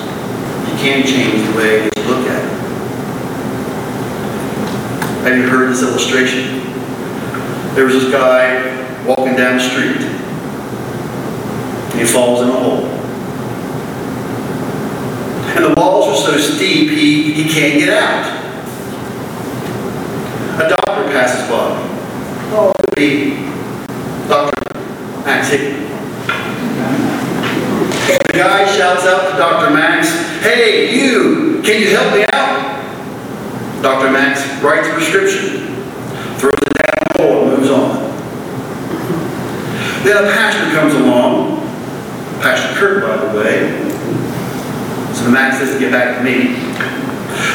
You 0.69 0.77
can 0.77 1.05
change 1.05 1.47
the 1.51 1.57
way 1.57 1.79
that 1.81 1.95
you 1.95 2.03
look 2.03 2.27
at 2.27 2.41
them. 2.41 2.66
Have 5.27 5.37
you 5.37 5.49
heard 5.49 5.69
this 5.69 5.83
illustration? 5.83 6.63
There 7.75 7.83
was 7.83 7.95
this 7.95 8.09
guy 8.09 9.03
walking 9.05 9.35
down 9.35 9.57
the 9.57 9.61
street. 9.61 9.97
And 11.91 11.99
he 11.99 12.05
falls 12.05 12.43
in 12.43 12.47
a 12.47 12.53
hole. 12.53 12.85
And 15.51 15.65
the 15.65 15.73
walls 15.75 16.07
are 16.07 16.31
so 16.31 16.37
steep, 16.37 16.91
he, 16.91 17.33
he 17.33 17.43
can't 17.49 17.77
get 17.77 17.89
out. 17.89 18.25
A 20.63 20.69
doctor 20.69 21.11
passes 21.11 21.49
by. 21.49 21.75
Oh, 22.55 22.71
it 22.71 22.85
could 22.85 22.95
be 22.95 23.35
Dr. 24.29 24.79
Max 25.25 25.49
Hickman. 25.49 25.89
The 28.07 28.31
guy 28.31 28.77
shouts 28.77 29.05
out 29.05 29.31
to 29.31 29.37
Dr. 29.37 29.73
Max, 29.73 30.07
Hey, 30.41 30.97
you, 30.97 31.61
can 31.65 31.81
you 31.81 31.89
help 31.89 32.15
me? 32.15 32.26
Dr. 33.81 34.11
Max 34.11 34.41
writes 34.63 34.87
a 34.87 34.93
prescription, 34.93 35.75
throws 36.37 36.53
it 36.53 36.73
down 36.81 36.95
the 36.97 37.23
hole, 37.23 37.43
and 37.43 37.57
moves 37.57 37.69
on. 37.69 38.07
Then 40.03 40.23
a 40.23 40.31
pastor 40.31 40.73
comes 40.75 40.93
along, 40.95 41.61
Pastor 42.41 42.79
Kirk, 42.79 43.03
by 43.03 43.17
the 43.17 43.37
way. 43.37 43.69
So 45.13 45.25
the 45.25 45.31
Max 45.31 45.59
doesn't 45.59 45.79
get 45.79 45.91
back 45.91 46.17
to 46.17 46.23
me. 46.23 46.55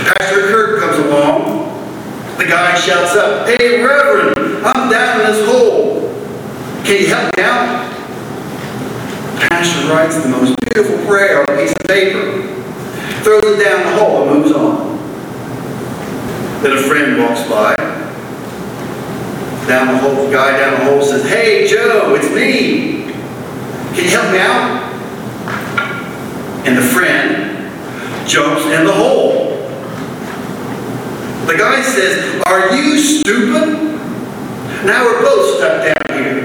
Pastor 0.07 0.43
Kirk 0.49 0.81
comes 0.81 0.99
along. 1.07 1.71
The 2.39 2.45
guy 2.45 2.75
shouts 2.79 3.17
up, 3.17 3.49
Hey, 3.49 3.83
Reverend, 3.83 4.65
I'm 4.65 4.91
down 4.91 5.21
in 5.21 5.27
this 5.27 5.47
hole. 5.47 6.09
Can 6.85 7.01
you 7.01 7.09
help 7.09 7.37
me 7.37 7.43
out? 7.43 7.91
Pastor 9.39 9.89
writes 9.89 10.23
the 10.23 10.29
most 10.29 10.57
beautiful 10.61 11.05
prayer 11.07 11.43
on 11.43 11.57
a 11.57 11.61
piece 11.61 11.73
of 11.73 11.87
paper, 11.87 12.43
throws 13.23 13.45
it 13.45 13.63
down 13.63 13.85
the 13.85 13.99
hole, 13.99 14.23
and 14.23 14.41
moves. 14.41 14.42
Then 16.63 16.79
a 16.79 16.83
friend 16.83 17.19
walks 17.19 17.43
by. 17.49 17.75
Down 19.67 19.89
the 19.89 19.99
hole, 19.99 20.31
guy 20.31 20.57
down 20.59 20.79
the 20.79 20.85
hole 20.85 21.03
says, 21.03 21.29
Hey, 21.29 21.67
Joe, 21.67 22.15
it's 22.15 22.33
me. 22.33 23.13
Can 23.95 24.05
you 24.05 24.11
help 24.11 24.31
me 24.31 24.39
out? 24.39 24.93
And 26.65 26.79
the 26.79 26.83
friend 26.83 28.29
jumps 28.29 28.65
in 28.67 28.85
the 28.87 28.93
hole. 28.93 29.57
The 31.47 31.59
guy 31.59 31.83
says, 31.83 32.41
Are 32.47 32.77
you 32.77 32.97
stupid? 32.97 33.99
Now 34.87 35.05
we're 35.05 35.21
both 35.21 35.57
stuck 35.59 35.83
down 35.83 36.17
here. 36.17 36.43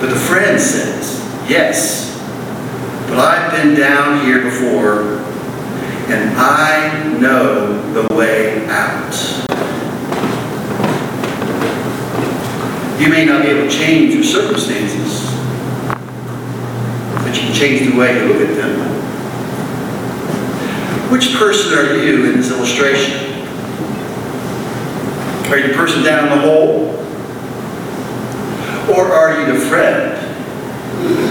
But 0.00 0.10
the 0.10 0.16
friend 0.16 0.60
says, 0.60 1.20
Yes, 1.48 2.12
but 3.08 3.20
I've 3.20 3.52
been 3.52 3.76
down 3.76 4.26
here 4.26 4.42
before, 4.42 5.15
and 6.08 6.36
I 6.38 7.18
know 7.18 7.92
the 7.92 8.14
way 8.14 8.64
out. 8.68 9.12
You 13.00 13.08
may 13.08 13.24
not 13.24 13.42
be 13.42 13.48
able 13.48 13.68
to 13.68 13.76
change 13.76 14.14
your 14.14 14.22
circumstances, 14.22 15.34
but 17.24 17.34
you 17.34 17.42
can 17.42 17.52
change 17.52 17.90
the 17.90 17.98
way 17.98 18.16
you 18.16 18.32
look 18.32 18.48
at 18.48 18.56
them. 18.56 18.78
Which 21.10 21.34
person 21.34 21.76
are 21.76 21.96
you 21.96 22.24
in 22.26 22.36
this 22.36 22.52
illustration? 22.52 23.32
Are 25.50 25.58
you 25.58 25.68
the 25.68 25.74
person 25.74 26.04
down 26.04 26.28
in 26.28 26.38
the 26.38 26.40
hole? 26.40 26.94
Or 28.94 29.12
are 29.12 29.40
you 29.40 29.52
the 29.52 29.60
friend 29.66 30.15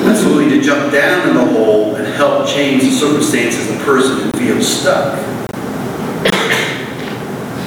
that's 0.06 0.24
willing 0.24 0.50
to 0.50 0.62
jump 0.62 0.92
down 0.92 1.30
in 1.30 1.36
the 1.36 1.46
hole 1.46 1.96
and 1.96 2.06
help 2.06 2.48
change 2.48 2.84
the 2.84 2.92
circumstances 2.92 3.70
of 3.70 3.80
the 3.80 3.84
person 3.84 4.22
who 4.22 4.32
feels 4.38 4.68
stuck? 4.68 5.20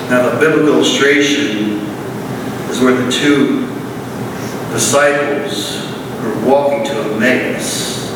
Now, 0.09 0.31
the 0.31 0.41
biblical 0.41 0.69
illustration 0.75 1.81
is 2.71 2.81
where 2.81 2.95
the 2.95 3.11
two 3.11 3.67
disciples 4.73 5.85
were 6.23 6.47
walking 6.47 6.85
to 6.87 6.93
Emmaus 6.93 8.11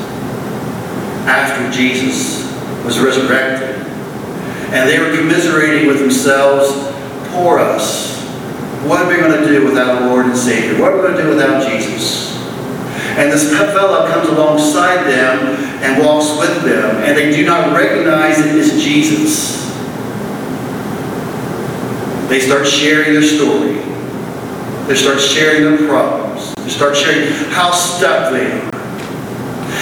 after 1.27 1.71
Jesus 1.71 2.51
was 2.85 2.99
resurrected. 2.99 3.77
And 4.73 4.89
they 4.89 4.99
were 4.99 5.15
commiserating 5.17 5.87
with 5.87 5.99
themselves, 5.99 6.73
poor 7.33 7.59
us. 7.59 8.23
What 8.85 9.03
are 9.03 9.09
we 9.09 9.17
going 9.17 9.39
to 9.43 9.47
do 9.47 9.65
without 9.67 10.03
Lord 10.03 10.27
and 10.27 10.37
Savior? 10.37 10.81
What 10.81 10.93
are 10.93 10.97
we 10.97 11.03
going 11.03 11.17
to 11.17 11.23
do 11.23 11.29
without 11.29 11.69
Jesus? 11.69 12.32
And 13.19 13.31
this 13.31 13.51
fellow 13.51 14.09
comes 14.09 14.29
alongside 14.29 15.05
them 15.05 15.57
and 15.83 16.03
walks 16.03 16.39
with 16.39 16.65
them, 16.65 16.97
and 17.05 17.17
they 17.17 17.31
do 17.31 17.45
not 17.45 17.77
recognize 17.77 18.39
it 18.39 18.55
as 18.57 18.83
Jesus. 18.83 19.63
They 22.29 22.41
start 22.41 22.67
sharing 22.67 23.13
their 23.13 23.23
story. 23.23 23.75
They 24.87 24.95
start 24.95 25.21
sharing 25.21 25.65
their 25.65 25.89
problems. 25.89 26.55
They 26.55 26.71
start 26.71 26.97
sharing 26.97 27.31
how 27.51 27.73
stuck 27.73 28.33
they 28.33 28.51
are. 28.51 28.73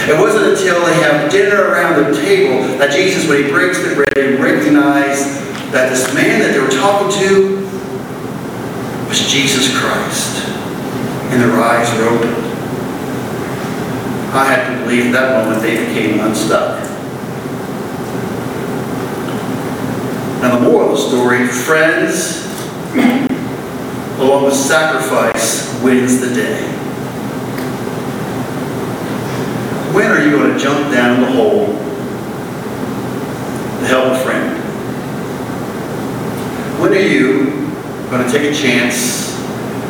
It 0.08 0.18
wasn't 0.18 0.58
until 0.58 0.84
they 0.84 0.94
have 0.94 1.30
dinner 1.30 1.68
around 1.70 2.02
the 2.02 2.20
table 2.20 2.62
that 2.78 2.90
Jesus, 2.90 3.28
when 3.28 3.44
he 3.44 3.50
breaks 3.50 3.78
the 3.78 3.94
bread, 3.94 4.40
recognized 4.40 5.24
that 5.72 5.90
this 5.90 6.12
man 6.12 6.40
that 6.40 6.52
they 6.52 6.58
were 6.58 6.68
talking 6.68 7.16
to 7.20 7.56
was 9.08 9.30
Jesus 9.30 9.70
Christ. 9.78 10.48
And 11.30 11.40
their 11.40 11.52
eyes 11.60 11.88
were 11.96 12.08
opened. 12.08 12.49
I 14.32 14.44
had 14.44 14.70
to 14.70 14.84
believe 14.84 15.06
at 15.06 15.12
that 15.12 15.44
moment 15.44 15.60
they 15.60 15.84
became 15.86 16.20
unstuck. 16.20 16.84
Now 20.40 20.56
the 20.56 20.70
moral 20.70 20.92
of 20.92 20.96
the 20.96 21.02
story, 21.02 21.48
friends, 21.48 22.46
along 24.20 24.44
with 24.44 24.54
sacrifice, 24.54 25.82
wins 25.82 26.20
the 26.20 26.32
day. 26.32 26.62
When 29.92 30.06
are 30.12 30.24
you 30.24 30.30
going 30.30 30.52
to 30.52 30.58
jump 30.58 30.92
down 30.92 31.22
the 31.22 31.26
hole 31.32 31.66
to 33.80 33.86
help 33.86 34.12
a 34.12 34.18
friend? 34.20 34.56
When 36.80 36.92
are 36.92 37.00
you 37.00 37.46
going 38.10 38.24
to 38.24 38.30
take 38.30 38.52
a 38.52 38.54
chance 38.54 39.36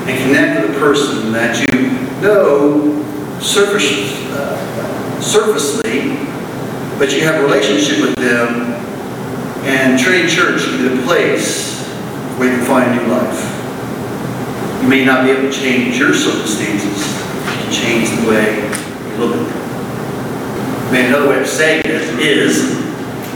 and 0.09 0.19
connect 0.19 0.63
with 0.63 0.77
a 0.77 0.79
person 0.81 1.31
that 1.33 1.59
you 1.61 1.91
know 2.23 3.10
surface, 3.41 4.13
uh, 4.33 5.21
surfacely, 5.21 6.17
but 6.99 7.13
you 7.13 7.23
have 7.23 7.37
a 7.37 7.43
relationship 7.43 8.01
with 8.01 8.15
them, 8.17 8.75
and 9.65 9.99
Trinity 9.99 10.29
Church 10.29 10.63
can 10.65 10.79
be 10.79 10.97
the 10.97 11.03
place 11.03 11.87
where 12.39 12.51
you 12.51 12.59
can 12.59 12.67
find 12.67 12.97
new 12.97 13.13
life. 13.13 14.83
You 14.83 14.89
may 14.89 15.05
not 15.05 15.25
be 15.25 15.31
able 15.31 15.51
to 15.51 15.53
change 15.53 15.99
your 15.99 16.15
circumstances, 16.15 17.07
you 17.65 17.73
change 17.73 18.11
the 18.21 18.29
way 18.29 18.57
you 19.11 19.17
look 19.17 19.37
at 19.37 19.53
them. 19.53 20.93
Maybe 20.93 21.09
another 21.09 21.29
way 21.29 21.41
of 21.41 21.47
saying 21.47 21.83
it 21.85 22.21
is 22.21 22.79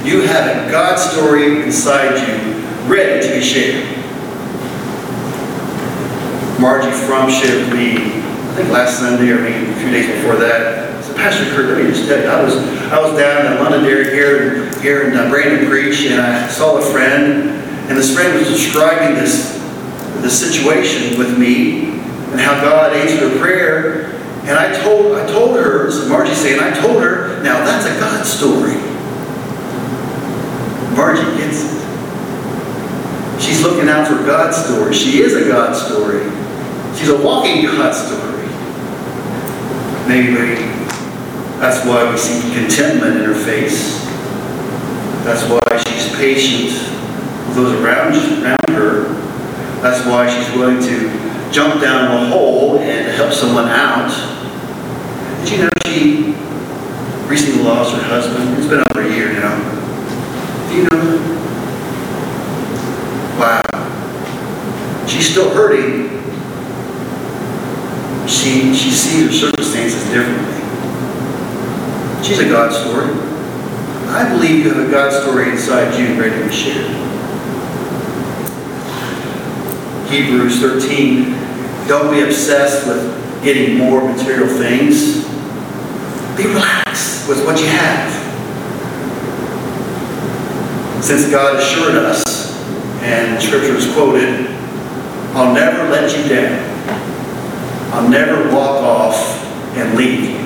you 0.05 0.23
have 0.23 0.67
a 0.67 0.71
God 0.71 0.97
story 0.97 1.63
inside 1.63 2.17
you 2.27 2.65
ready 2.89 3.27
to 3.27 3.35
be 3.35 3.43
shared. 3.43 3.85
Margie 6.61 6.91
Frum 6.91 7.31
shared 7.31 7.69
with 7.69 7.79
me, 7.79 8.24
I 8.55 8.59
think 8.59 8.71
last 8.71 9.01
Sunday 9.01 9.33
or 9.33 9.41
maybe 9.41 9.69
a 9.69 9.75
few 9.75 9.91
days 9.91 10.07
before 10.07 10.37
that. 10.37 11.03
So 11.05 11.13
Pastor 11.17 11.45
Kurt, 11.47 11.77
let 11.77 11.85
me 11.85 11.91
just 11.91 12.07
tell 12.07 12.23
you, 12.23 12.29
I 12.29 12.41
was 12.41 12.55
I 12.93 13.01
was 13.03 13.19
down 13.19 13.51
in 13.51 13.59
Londonderry 13.59 14.15
here 14.15 14.71
here 14.79 15.11
in 15.11 15.17
uh, 15.17 15.29
Brandon 15.29 15.69
Preach, 15.69 16.07
and 16.07 16.21
I 16.21 16.47
saw 16.47 16.79
a 16.79 16.93
friend, 16.93 17.51
and 17.91 17.99
this 17.99 18.15
friend 18.15 18.39
was 18.39 18.47
describing 18.47 19.17
this 19.17 19.59
this 20.23 20.39
situation 20.39 21.19
with 21.19 21.37
me 21.37 21.99
and 22.31 22.39
how 22.39 22.61
God 22.61 22.93
answered 22.95 23.29
her 23.29 23.39
prayer. 23.41 24.13
And 24.47 24.57
I 24.57 24.73
told 24.85 25.17
I 25.17 25.27
told 25.27 25.57
her, 25.57 25.91
so 25.91 26.09
Margie 26.09 26.35
saying, 26.35 26.61
I 26.61 26.71
told 26.79 27.03
her, 27.03 27.43
now 27.43 27.59
that's 27.65 27.87
a 27.87 27.99
God 27.99 28.25
story. 28.25 28.77
Margie 30.95 31.27
gets 31.43 31.65
it. 31.65 33.43
She's 33.43 33.65
looking 33.65 33.89
out 33.89 34.07
for 34.07 34.15
God's 34.25 34.65
story. 34.65 34.95
She 34.95 35.23
is 35.23 35.35
a 35.35 35.49
God 35.49 35.75
story. 35.75 36.23
She's 36.97 37.09
a 37.09 37.21
walking 37.21 37.65
God 37.65 37.93
story. 37.93 38.34
Maybe 40.07 40.35
that's 41.65 41.87
why 41.87 42.11
we 42.11 42.19
see 42.19 42.53
contentment 42.53 43.17
in 43.17 43.25
her 43.25 43.35
face. 43.35 44.05
That's 45.25 45.49
why 45.49 45.83
she's 45.89 46.15
patient 46.15 46.73
with 47.47 47.57
those 47.57 47.81
around, 47.81 48.13
around 48.43 48.69
her. 48.69 49.05
That's 49.81 50.05
why 50.07 50.29
she's 50.29 50.55
willing 50.55 50.83
to 50.83 51.51
jump 51.51 51.81
down 51.81 52.11
a 52.11 52.29
hole 52.29 52.81
and 52.81 53.17
help 53.17 53.33
someone 53.33 53.67
out. 53.69 54.11
Did 55.45 55.53
you 55.53 55.59
know 55.63 55.71
she 55.87 56.35
recently 57.29 57.63
lost 57.63 57.95
her 57.95 58.03
husband? 58.03 58.59
It's 58.59 58.67
been 58.67 58.85
over 58.91 59.09
a 59.09 59.11
year 59.11 59.33
now. 59.33 59.57
Do 60.69 60.77
you 60.77 60.83
know? 60.85 61.01
Wow. 63.41 65.07
She's 65.09 65.31
still 65.31 65.49
hurting. 65.55 66.11
She, 68.29 68.75
she 68.75 68.91
sees 68.91 69.27
her 69.27 69.33
circumstances 69.33 69.64
differently. 69.75 70.55
She's 72.25 72.39
a 72.39 72.49
God 72.49 72.73
story. 72.73 73.11
I 74.09 74.29
believe 74.31 74.65
you 74.65 74.73
have 74.73 74.89
a 74.89 74.91
God 74.91 75.13
story 75.13 75.51
inside 75.51 75.99
you 75.99 76.21
ready 76.21 76.39
to 76.39 76.47
be 76.47 76.55
shared. 76.55 76.87
Hebrews 80.09 80.61
13. 80.61 81.33
Don't 81.89 82.13
be 82.15 82.23
obsessed 82.23 82.87
with 82.87 83.43
getting 83.43 83.77
more 83.77 84.09
material 84.09 84.47
things. 84.47 85.25
Be 86.37 86.47
relaxed 86.47 87.29
with 87.29 87.45
what 87.45 87.59
you 87.59 87.67
have. 87.67 88.13
Since 91.05 91.31
God 91.31 91.57
assured 91.57 91.97
us, 91.97 92.25
and 93.03 93.43
Scripture 93.43 93.77
is 93.77 93.93
quoted, 93.93 94.47
I'll 95.35 95.53
never 95.53 95.91
let 95.91 96.17
you 96.17 96.29
down. 96.29 96.75
I'll 97.93 98.09
never 98.09 98.51
walk 98.55 98.83
off 98.83 99.34
and 99.77 99.99
you. 99.99 100.39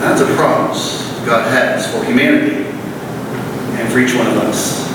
That's 0.00 0.20
a 0.20 0.34
promise 0.34 1.10
God 1.24 1.50
has 1.50 1.90
for 1.92 2.04
humanity 2.04 2.64
and 2.64 3.92
for 3.92 3.98
each 3.98 4.14
one 4.14 4.26
of 4.26 4.36
us. 4.38 4.88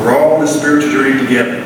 We're 0.00 0.16
all 0.16 0.34
on 0.34 0.40
this 0.40 0.58
spiritual 0.58 0.90
journey 0.90 1.18
together. 1.18 1.58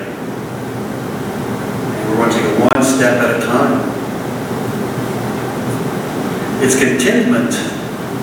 And 1.95 2.11
we're 2.11 2.17
going 2.17 2.31
to 2.31 2.37
take 2.37 2.47
it 2.47 2.59
one 2.59 2.85
step 2.85 3.23
at 3.23 3.37
a 3.37 3.47
time. 3.47 3.93
It's 6.63 6.79
contentment, 6.79 7.53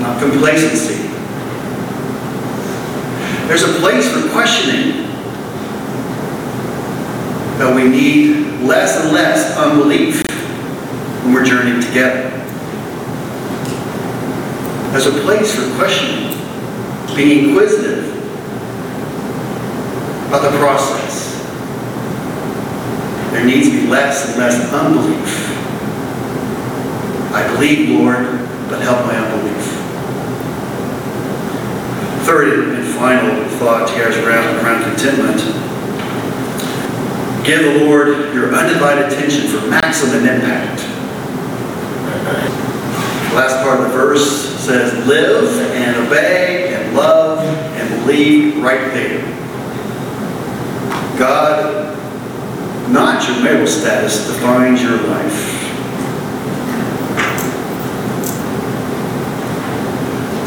not 0.02 0.19
complacency. 0.21 1.08
There's 3.47 3.63
a 3.63 3.80
place 3.80 4.12
for 4.12 4.30
questioning. 4.30 4.98
But 7.60 7.76
we 7.76 7.88
need 7.88 8.62
less 8.62 9.00
and 9.00 9.13
less 9.13 9.56
unbelief 9.56 10.24
when 11.24 11.34
we're 11.34 11.45
journeying 11.45 11.82
together. 11.82 12.32
There's 14.91 15.06
a 15.06 15.22
place 15.22 15.54
for 15.54 15.76
questioning, 15.76 16.36
being 17.15 17.50
inquisitive 17.50 18.15
about 20.30 20.52
the 20.52 20.58
process. 20.58 21.38
There 23.32 23.45
needs 23.45 23.69
to 23.69 23.82
be 23.82 23.88
less 23.88 24.30
and 24.30 24.39
less 24.39 24.74
unbelief 24.74 25.50
I 27.32 27.45
believe, 27.54 27.89
Lord, 27.89 28.26
but 28.69 28.82
help 28.82 29.06
my 29.06 29.15
unbelief. 29.15 29.63
Third 32.26 32.69
and 32.69 32.88
final 32.95 33.48
thought 33.60 33.88
here 33.91 34.08
is 34.08 34.17
around, 34.17 34.65
around 34.65 34.84
contentment. 34.84 35.59
Give 37.49 37.63
the 37.63 37.83
Lord 37.83 38.09
your 38.35 38.53
undivided 38.53 39.12
attention 39.12 39.47
for 39.47 39.65
maximum 39.65 40.23
impact. 40.23 40.81
The 43.29 43.35
last 43.35 43.63
part 43.63 43.79
of 43.79 43.88
the 43.88 43.91
verse 43.91 44.55
says, 44.59 45.07
live 45.07 45.59
and 45.71 45.95
obey 46.05 46.75
and 46.75 46.95
love 46.95 47.39
and 47.39 48.05
believe 48.05 48.62
right 48.62 48.93
there. 48.93 49.19
God, 51.17 51.97
not 52.91 53.27
your 53.27 53.41
marital 53.41 53.65
status, 53.65 54.27
defines 54.27 54.83
your 54.83 54.97
life. 55.07 55.33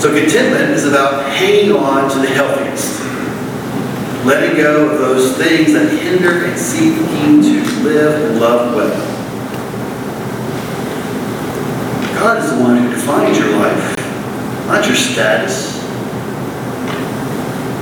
So 0.00 0.16
contentment 0.16 0.70
is 0.70 0.86
about 0.86 1.28
hanging 1.32 1.72
on 1.72 2.08
to 2.12 2.18
the 2.20 2.28
healthiest. 2.28 3.01
Letting 4.24 4.56
go 4.56 4.88
of 4.88 4.98
those 5.00 5.36
things 5.36 5.72
that 5.72 5.90
hinder 5.90 6.44
and 6.44 6.56
seeking 6.56 7.42
to 7.42 7.82
live 7.82 8.30
and 8.30 8.40
love 8.40 8.72
well. 8.74 9.12
God 12.14 12.38
is 12.38 12.50
the 12.52 12.62
one 12.62 12.76
who 12.76 12.90
defines 12.90 13.36
your 13.36 13.50
life, 13.56 13.96
not 14.68 14.86
your 14.86 14.94
status, 14.94 15.82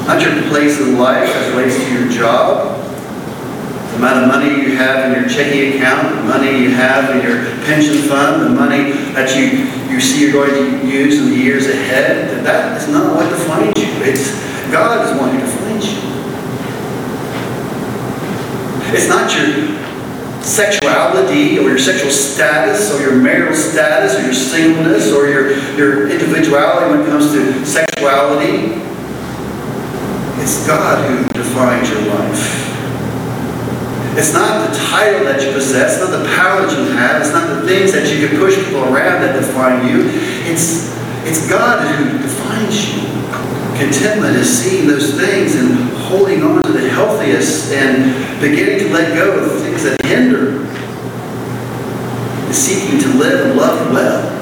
not 0.06 0.22
your 0.22 0.48
place 0.48 0.80
in 0.80 0.98
life 0.98 1.28
as 1.28 1.50
relates 1.50 1.76
to 1.76 1.92
your 1.92 2.08
job, 2.10 2.80
the 3.90 3.96
amount 3.96 4.24
of 4.24 4.28
money 4.28 4.62
you 4.62 4.76
have 4.76 5.12
in 5.12 5.20
your 5.20 5.28
checking 5.28 5.76
account, 5.76 6.16
the 6.16 6.22
money 6.22 6.58
you 6.58 6.70
have 6.70 7.14
in 7.14 7.22
your 7.22 7.44
pension 7.66 7.98
fund, 8.08 8.40
the 8.40 8.48
money 8.48 8.92
that 9.12 9.36
you, 9.36 9.92
you 9.92 10.00
see 10.00 10.22
you're 10.22 10.32
going 10.32 10.80
to 10.80 10.88
use 10.88 11.18
in 11.18 11.28
the 11.28 11.36
years 11.36 11.66
ahead, 11.66 12.42
that 12.46 12.80
is 12.80 12.88
not 12.88 13.14
what 13.14 13.28
defines 13.28 13.78
you. 13.78 13.92
It's 14.02 14.32
God 14.72 15.04
is 15.04 15.12
the 15.12 15.20
one 15.20 15.34
who 15.34 15.40
defines 15.40 15.92
you. 15.92 16.10
It's 19.00 19.08
not 19.08 19.32
your 19.32 20.44
sexuality 20.44 21.58
or 21.58 21.70
your 21.70 21.78
sexual 21.78 22.10
status 22.10 22.92
or 22.92 23.00
your 23.00 23.16
marital 23.16 23.56
status 23.56 24.14
or 24.18 24.24
your 24.24 24.34
singleness 24.34 25.10
or 25.10 25.26
your, 25.26 25.56
your 25.74 26.10
individuality 26.10 26.90
when 26.90 27.00
it 27.00 27.06
comes 27.06 27.32
to 27.32 27.64
sexuality. 27.64 28.76
It's 30.42 30.66
God 30.66 31.00
who 31.08 31.26
defines 31.32 31.88
your 31.88 32.02
life. 32.12 32.68
It's 34.18 34.34
not 34.34 34.68
the 34.68 34.76
title 34.90 35.24
that 35.24 35.40
you 35.40 35.54
possess, 35.54 35.98
not 35.98 36.10
the 36.10 36.28
power 36.36 36.66
that 36.66 36.76
you 36.76 36.92
have, 36.92 37.22
it's 37.22 37.32
not 37.32 37.48
the 37.58 37.66
things 37.66 37.92
that 37.92 38.12
you 38.12 38.28
can 38.28 38.36
push 38.36 38.54
people 38.54 38.84
around 38.84 39.22
that 39.22 39.32
define 39.32 39.88
you. 39.88 40.10
It's, 40.44 40.94
it's 41.24 41.48
God 41.48 41.88
who 41.88 42.18
defines 42.18 42.94
you. 42.94 43.19
Contentment 43.80 44.36
is 44.36 44.46
seeing 44.46 44.86
those 44.86 45.18
things 45.18 45.54
and 45.54 45.72
holding 46.00 46.42
on 46.42 46.62
to 46.64 46.70
the 46.70 46.86
healthiest 46.90 47.72
and 47.72 48.38
beginning 48.38 48.78
to 48.80 48.92
let 48.92 49.14
go 49.14 49.38
of 49.38 49.44
the 49.50 49.60
things 49.60 49.84
that 49.84 50.04
hinder. 50.04 50.66
Is 52.50 52.58
seeking 52.58 53.00
to 53.00 53.08
live 53.18 53.46
and 53.46 53.56
love 53.56 53.90
well. 53.90 54.36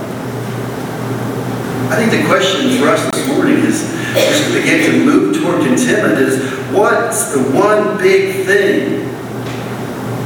I 1.92 1.96
think 1.96 2.10
the 2.10 2.26
question 2.26 2.78
for 2.78 2.88
us 2.88 3.14
this 3.14 3.28
morning 3.28 3.58
is, 3.58 3.84
as 4.16 4.52
we 4.52 4.60
begin 4.60 4.90
to 4.90 5.04
move 5.04 5.36
toward 5.36 5.62
contentment, 5.62 6.18
is 6.18 6.42
what's 6.72 7.32
the 7.32 7.42
one 7.56 7.96
big 7.98 8.44
thing 8.44 9.02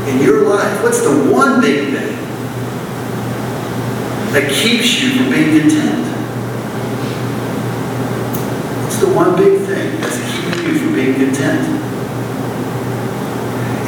in 0.09 0.23
your 0.23 0.49
life? 0.49 0.83
What's 0.83 1.03
the 1.03 1.31
one 1.31 1.61
big 1.61 1.93
thing 1.95 2.17
that 4.33 4.51
keeps 4.51 5.03
you 5.03 5.11
from 5.19 5.31
being 5.31 5.61
content? 5.61 6.09
What's 8.83 8.99
the 8.99 9.13
one 9.17 9.37
big 9.37 9.61
thing 9.67 10.01
that's 10.01 10.19
keeping 10.33 10.65
you 10.65 10.79
from 10.79 10.95
being 10.95 11.15
content? 11.15 11.67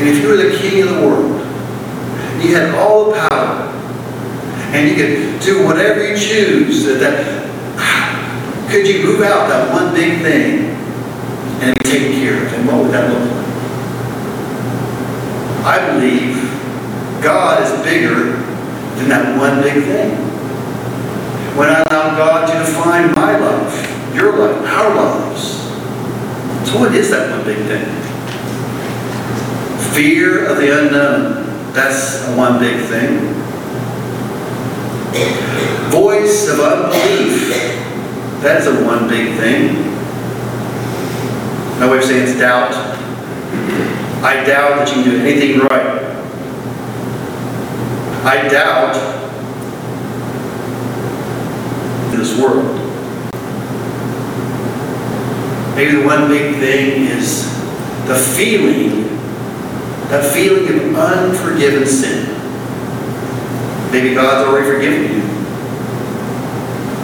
And 0.01 0.09
if 0.09 0.21
you 0.21 0.29
were 0.29 0.37
the 0.37 0.57
king 0.59 0.83
of 0.83 0.89
the 0.89 1.07
world, 1.07 1.41
you 2.43 2.55
had 2.55 2.75
all 2.75 3.11
the 3.11 3.17
power, 3.29 3.71
and 4.75 4.89
you 4.89 4.97
could 4.97 5.41
do 5.41 5.65
whatever 5.65 6.07
you 6.07 6.17
choose, 6.17 6.84
that, 7.01 7.25
that 7.77 8.71
could 8.71 8.87
you 8.87 9.05
move 9.05 9.23
out 9.23 9.49
that 9.49 9.73
one 9.73 9.95
big 9.95 10.21
thing 10.23 10.75
and 11.63 11.79
be 11.79 11.85
taken 11.85 12.13
care 12.13 12.47
of? 12.47 12.53
And 12.53 12.67
what 12.67 12.83
would 12.83 12.93
that 12.93 13.09
look 13.09 13.31
like? 13.31 13.45
I 15.65 15.93
believe 15.93 16.35
God 17.23 17.63
is 17.63 17.85
bigger 17.85 18.37
than 18.97 19.09
that 19.09 19.39
one 19.39 19.63
big 19.63 19.85
thing. 19.85 20.11
When 21.57 21.69
I 21.69 21.83
allow 21.83 22.17
God 22.17 22.53
to 22.53 22.59
define 22.59 23.15
my 23.15 23.39
life, 23.39 24.15
your 24.15 24.37
life, 24.37 24.67
our 24.67 24.95
lives, 24.95 25.65
so 26.69 26.81
what 26.81 26.95
is 26.95 27.11
that 27.11 27.31
one 27.31 27.45
big 27.45 27.59
thing? 27.67 27.85
Fear 29.95 30.47
of 30.47 30.57
the 30.57 30.87
unknown. 30.87 31.73
That's 31.73 32.27
one 32.37 32.59
big 32.59 32.85
thing. 32.89 33.44
Voice 35.91 36.49
of 36.49 36.61
unbelief. 36.61 37.49
That's 38.43 38.67
a 38.67 38.85
one 38.85 39.09
big 39.09 39.37
thing. 39.39 39.75
No 41.79 41.91
way 41.91 41.99
of 41.99 42.05
saying 42.05 42.29
it's 42.29 42.39
doubt. 42.39 42.73
I 44.25 44.45
doubt 44.45 44.79
that 44.79 44.89
you 44.97 45.03
can 45.03 45.11
do 45.13 45.21
anything 45.21 45.61
right. 45.61 45.95
I 48.25 48.49
doubt 48.49 48.95
this 52.11 52.41
world. 52.41 52.81
Maybe 55.77 56.01
the 56.01 56.07
one 56.07 56.29
big 56.29 56.57
thing 56.57 57.07
is 57.07 57.53
the 58.07 58.15
feeling, 58.15 59.09
that 60.09 60.33
feeling 60.33 60.69
of 60.69 60.97
unforgiven 60.97 61.87
sin. 61.87 62.34
Maybe 63.95 64.13
God's 64.13 64.49
already 64.49 64.67
forgiven 64.67 65.03
you. 65.05 65.23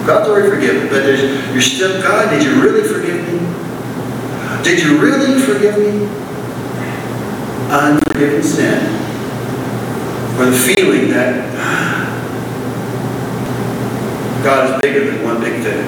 God's 0.04 0.28
already 0.28 0.50
forgiven, 0.50 0.88
but 0.88 1.04
there's, 1.04 1.22
you're 1.52 1.62
still, 1.62 2.02
God, 2.02 2.30
did 2.30 2.42
you 2.42 2.60
really 2.60 2.82
forgive 2.82 3.32
me? 3.32 3.38
Did 4.64 4.82
you 4.82 4.98
really 4.98 5.40
forgive 5.40 5.78
me? 5.78 6.06
Unforgiven 7.70 8.42
sin. 8.42 8.82
Or 10.36 10.46
the 10.46 10.74
feeling 10.74 11.10
that 11.10 11.54
ah, 11.60 12.10
God 14.42 14.74
is 14.74 14.80
bigger 14.80 15.12
than 15.12 15.22
one 15.22 15.40
big 15.40 15.62
thing. 15.62 15.86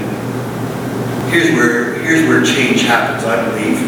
Here's 1.33 1.51
where, 1.57 1.95
here's 1.95 2.29
where 2.29 2.45
change 2.45 2.83
happens, 2.83 3.25
I 3.25 3.45
believe. 3.51 3.81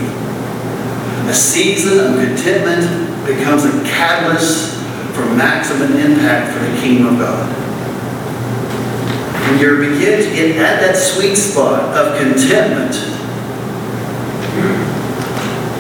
A 1.29 1.33
season 1.33 2.00
of 2.00 2.27
contentment 2.27 3.24
becomes 3.24 3.64
a 3.64 3.70
catalyst 3.85 4.74
for 5.14 5.24
maximum 5.35 5.92
impact 5.94 6.53
for 6.53 6.59
the 6.64 6.77
kingdom 6.81 7.14
of 7.14 7.20
God. 7.20 7.46
When 9.48 9.61
you 9.61 9.77
begin 9.79 10.22
to 10.22 10.35
get 10.35 10.57
at 10.57 10.81
that 10.81 10.96
sweet 10.96 11.37
spot 11.37 11.94
of 11.94 12.18
contentment, 12.18 12.96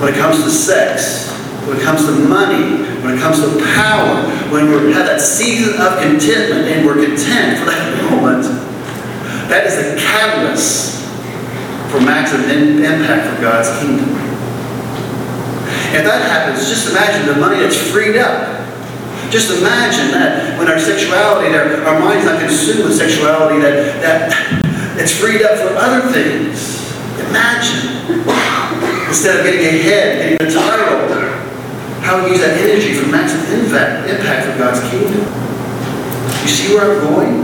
when 0.00 0.14
it 0.14 0.16
comes 0.16 0.44
to 0.44 0.50
sex, 0.50 1.32
when 1.66 1.78
it 1.78 1.82
comes 1.82 2.06
to 2.06 2.12
money, 2.28 2.84
when 3.02 3.16
it 3.16 3.20
comes 3.20 3.40
to 3.40 3.48
power, 3.74 4.22
when 4.52 4.70
we 4.70 4.92
have 4.92 5.06
that 5.06 5.20
season 5.20 5.80
of 5.80 6.00
contentment 6.00 6.68
and 6.68 6.86
we're 6.86 7.04
content 7.04 7.58
for 7.58 7.66
that 7.66 8.10
moment, 8.10 8.44
that 9.48 9.66
is 9.66 9.74
a 9.78 9.96
catalyst 9.98 11.02
for 11.90 12.00
maximum 12.00 12.50
impact 12.50 13.34
for 13.34 13.42
God's 13.42 13.70
kingdom. 13.80 14.08
If 15.94 16.04
that 16.04 16.22
happens, 16.22 16.68
just 16.68 16.90
imagine 16.90 17.26
the 17.26 17.40
money 17.40 17.60
that's 17.60 17.78
freed 17.90 18.16
up. 18.16 18.53
Just 19.34 19.50
imagine 19.58 20.14
that 20.14 20.56
when 20.56 20.70
our 20.70 20.78
sexuality, 20.78 21.50
our, 21.58 21.82
our 21.82 21.98
mind's 21.98 22.24
not 22.24 22.38
consumed 22.38 22.86
with 22.86 22.94
sexuality, 22.94 23.58
that, 23.58 23.98
that 23.98 24.30
it's 24.94 25.10
freed 25.10 25.42
up 25.42 25.58
for 25.58 25.74
other 25.74 26.06
things. 26.14 26.86
Imagine. 27.18 28.14
Instead 29.10 29.40
of 29.40 29.44
getting 29.44 29.66
ahead, 29.66 30.38
getting 30.38 30.46
the 30.46 30.54
title, 30.54 31.10
how 31.98 32.22
we 32.22 32.30
use 32.30 32.46
that 32.46 32.62
energy 32.62 32.94
for 32.94 33.10
maximum 33.10 33.58
impact, 33.58 34.06
for 34.06 34.56
God's 34.56 34.78
kingdom. 34.86 35.18
You 35.18 36.48
see 36.54 36.72
where 36.72 36.94
I'm 36.94 37.00
going? 37.02 37.34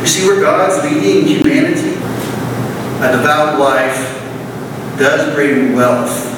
You 0.00 0.06
see 0.06 0.28
where 0.28 0.42
God's 0.42 0.84
leading 0.84 1.24
humanity? 1.24 1.96
A 3.00 3.16
devout 3.16 3.58
life 3.58 3.96
does 4.98 5.34
bring 5.34 5.72
wealth, 5.72 6.33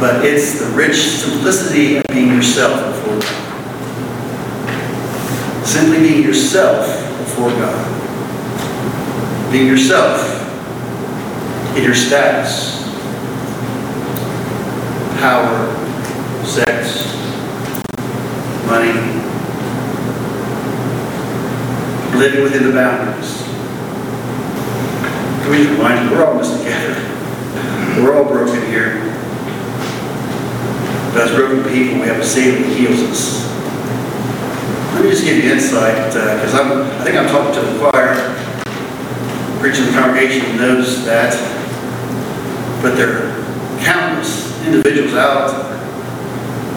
but 0.00 0.24
it's 0.24 0.58
the 0.58 0.66
rich 0.74 0.96
simplicity 0.96 1.98
of 1.98 2.04
being 2.08 2.28
yourself 2.28 2.86
before 2.86 3.20
God. 3.20 3.36
Simply 5.66 5.98
being 5.98 6.22
yourself 6.22 6.86
before 7.18 7.50
God. 7.50 7.86
Being 9.52 9.66
yourself 9.66 10.38
in 11.76 11.84
your 11.84 11.94
status, 11.94 12.82
power, 15.20 15.76
sex, 16.46 17.04
money, 18.66 18.92
living 22.18 22.42
within 22.42 22.64
the 22.64 22.72
boundaries. 22.72 23.42
We're 26.10 26.24
all. 26.24 26.38
We're 28.02 28.16
all 28.16 28.24
broken 28.24 28.64
here. 28.66 29.09
As 31.12 31.34
broken 31.34 31.62
people, 31.64 32.00
we 32.00 32.06
have 32.06 32.20
a 32.20 32.24
Savior 32.24 32.66
that 32.66 32.76
heals 32.76 33.00
us. 33.02 33.44
Let 34.94 35.04
me 35.04 35.10
just 35.10 35.24
give 35.24 35.42
you 35.42 35.52
insight, 35.52 36.14
uh, 36.14 36.36
because 36.36 36.54
I'm, 36.54 36.82
I 37.00 37.04
think 37.04 37.16
I'm 37.16 37.28
talking 37.28 37.54
to 37.54 37.60
the 37.60 37.78
choir. 37.78 38.14
Preaching 39.60 39.86
the 39.86 39.92
congregation 39.92 40.56
knows 40.56 41.04
that. 41.04 41.34
But 42.82 42.96
there 42.96 43.10
are 43.10 43.80
countless 43.82 44.64
individuals 44.66 45.14
out 45.14 45.50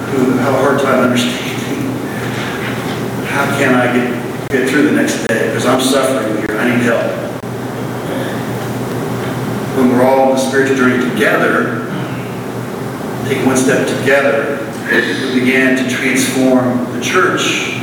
who 0.10 0.32
have 0.38 0.54
a 0.54 0.58
hard 0.58 0.82
time 0.82 1.00
understanding 1.00 1.54
how 3.34 3.46
can 3.58 3.74
I 3.74 3.92
get, 3.92 4.50
get 4.52 4.70
through 4.70 4.84
the 4.84 4.92
next 4.92 5.26
day? 5.26 5.48
Because 5.48 5.66
I'm 5.66 5.82
suffering 5.82 6.38
here. 6.38 6.56
I 6.56 6.70
need 6.70 6.84
help. 6.84 7.02
When 9.76 9.90
we're 9.90 10.04
all 10.04 10.30
on 10.30 10.36
the 10.36 10.38
spiritual 10.38 10.78
journey 10.78 11.04
together, 11.10 11.83
take 13.28 13.46
one 13.46 13.58
step 13.58 13.88
together, 13.88 14.60
we 14.92 15.40
began 15.40 15.78
to 15.78 15.90
transform 15.90 16.94
the 16.94 17.02
church 17.02 17.80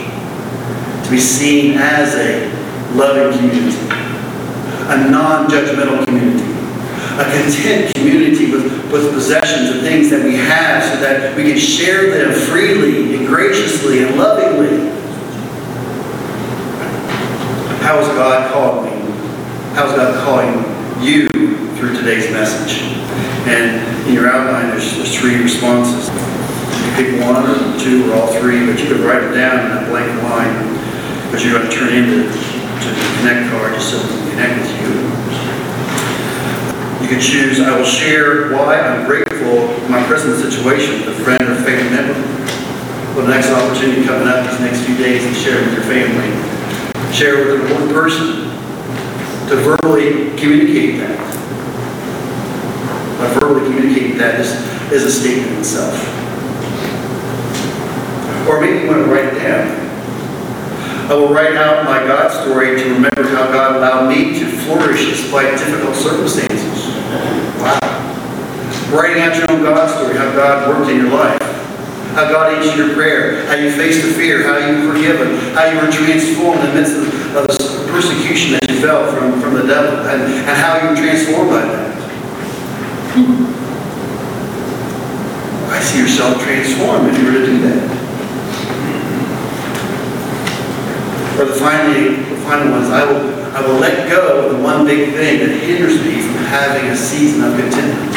to 1.04 1.10
be 1.10 1.18
seen 1.18 1.76
as 1.78 2.14
a 2.14 2.48
loving 2.94 3.36
community, 3.38 3.76
a 4.88 5.10
non-judgmental 5.10 6.04
community, 6.04 6.44
a 7.18 7.24
content 7.24 7.94
community 7.94 8.50
with, 8.50 8.92
with 8.92 9.12
possessions 9.14 9.70
and 9.70 9.80
things 9.80 10.10
that 10.10 10.22
we 10.24 10.34
have 10.34 10.82
so 10.82 11.00
that 11.00 11.36
we 11.36 11.44
can 11.44 11.58
share 11.58 12.10
them 12.10 12.32
freely 12.48 13.16
and 13.16 13.26
graciously 13.26 14.04
and 14.04 14.16
lovingly. 14.16 14.90
How 17.80 17.98
is 17.98 18.08
God 18.08 18.52
calling 18.52 18.84
me? 18.84 19.10
How 19.74 19.88
is 19.88 19.96
God 19.96 20.22
calling 20.24 21.02
you 21.02 21.28
through 21.76 21.94
today's 21.96 22.30
message? 22.30 22.82
And 23.48 23.89
in 24.10 24.16
your 24.16 24.26
outline, 24.26 24.70
there's, 24.70 24.96
there's 24.96 25.14
three 25.14 25.40
responses. 25.40 26.10
You 26.10 26.90
pick 26.98 27.22
one 27.22 27.46
or 27.46 27.78
two 27.78 28.10
or 28.10 28.18
all 28.18 28.26
three, 28.42 28.66
but 28.66 28.74
you 28.82 28.90
could 28.90 29.00
write 29.06 29.22
it 29.22 29.32
down 29.34 29.70
in 29.70 29.70
a 29.70 29.86
blank 29.86 30.10
line, 30.26 30.50
but 31.30 31.38
you're 31.42 31.54
going 31.54 31.70
to 31.70 31.74
turn 31.74 31.94
into 31.94 32.26
to 32.26 32.88
the 32.90 33.04
connect 33.22 33.50
card 33.54 33.74
just 33.74 33.94
so 33.94 34.02
we 34.02 34.10
can 34.10 34.30
connect 34.34 34.66
with 34.66 34.70
you. 34.82 34.90
You 37.06 37.08
can 37.08 37.20
choose, 37.22 37.60
I 37.60 37.76
will 37.76 37.86
share 37.86 38.50
why 38.50 38.80
I'm 38.80 39.06
grateful 39.06 39.68
for 39.78 39.88
my 39.88 40.02
present 40.06 40.42
situation 40.42 41.06
with 41.06 41.20
a 41.20 41.22
friend 41.22 41.42
or 41.42 41.54
family 41.62 41.90
member. 41.94 42.18
Well, 43.14 43.26
the 43.26 43.34
next 43.34 43.50
opportunity 43.50 44.04
coming 44.04 44.26
up 44.26 44.50
these 44.50 44.60
next 44.60 44.84
few 44.86 44.96
days 44.96 45.22
to 45.22 45.34
share 45.34 45.62
with 45.62 45.72
your 45.72 45.86
family. 45.86 46.34
Share 47.14 47.46
with 47.46 47.62
one 47.70 47.88
person 47.94 48.50
to 49.48 49.56
verbally 49.56 50.36
communicate 50.36 50.98
that. 50.98 51.29
By 53.20 53.28
verbally 53.36 53.68
communicating 53.68 54.16
that 54.16 54.40
is, 54.40 54.48
is 54.90 55.04
a 55.04 55.12
statement 55.12 55.52
in 55.52 55.58
itself. 55.58 55.92
Or 58.48 58.60
maybe 58.64 58.80
you 58.80 58.86
want 58.88 59.04
to 59.04 59.12
write 59.12 59.28
it 59.28 59.38
down. 59.44 59.68
I 61.10 61.14
will 61.14 61.28
write 61.28 61.52
out 61.52 61.84
my 61.84 62.00
God 62.06 62.32
story 62.32 62.80
to 62.80 62.84
remember 62.94 63.28
how 63.28 63.52
God 63.52 63.76
allowed 63.76 64.08
me 64.08 64.38
to 64.40 64.46
flourish 64.64 65.04
despite 65.04 65.58
difficult 65.58 65.94
circumstances. 65.96 66.96
Wow. 67.60 67.82
Writing 68.88 69.22
out 69.22 69.36
your 69.36 69.50
own 69.52 69.64
God 69.64 69.90
story, 69.90 70.16
how 70.16 70.32
God 70.32 70.68
worked 70.68 70.90
in 70.90 70.96
your 71.04 71.10
life, 71.10 71.42
how 72.14 72.30
God 72.30 72.54
answered 72.54 72.78
your 72.78 72.94
prayer, 72.94 73.44
how 73.46 73.56
you 73.56 73.70
faced 73.70 74.06
the 74.06 74.14
fear, 74.14 74.44
how 74.44 74.56
you 74.56 74.88
were 74.88 74.94
forgiven, 74.94 75.36
how 75.52 75.68
you 75.68 75.76
were 75.76 75.92
transformed 75.92 76.64
in 76.64 76.66
the 76.70 76.80
midst 76.80 76.96
of, 76.96 77.36
of 77.36 77.46
persecution 77.90 78.52
that 78.52 78.70
you 78.70 78.80
felt 78.80 79.12
from, 79.12 79.40
from 79.42 79.54
the 79.54 79.66
devil, 79.66 80.06
and, 80.08 80.22
and 80.22 80.56
how 80.56 80.80
you 80.80 80.88
were 80.88 80.96
transformed 80.96 81.50
by 81.50 81.60
that. 81.66 81.89
I 85.70 85.80
see 85.82 85.98
yourself 86.00 86.40
transformed 86.42 87.08
if 87.08 87.18
you 87.18 87.24
were 87.24 87.32
to 87.32 87.44
do 87.44 87.58
that. 87.62 87.90
Or 91.40 91.44
the 91.46 91.54
finally, 91.54 92.22
the 92.22 92.36
final 92.42 92.70
one 92.70 92.82
is 92.84 92.90
I 92.90 93.04
will, 93.10 93.34
I 93.56 93.66
will 93.66 93.80
let 93.80 94.08
go 94.08 94.46
of 94.46 94.56
the 94.56 94.62
one 94.62 94.86
big 94.86 95.12
thing 95.12 95.40
that 95.40 95.58
hinders 95.58 96.00
me 96.04 96.22
from 96.22 96.44
having 96.44 96.88
a 96.88 96.96
season 96.96 97.42
of 97.42 97.58
contentment. 97.58 98.14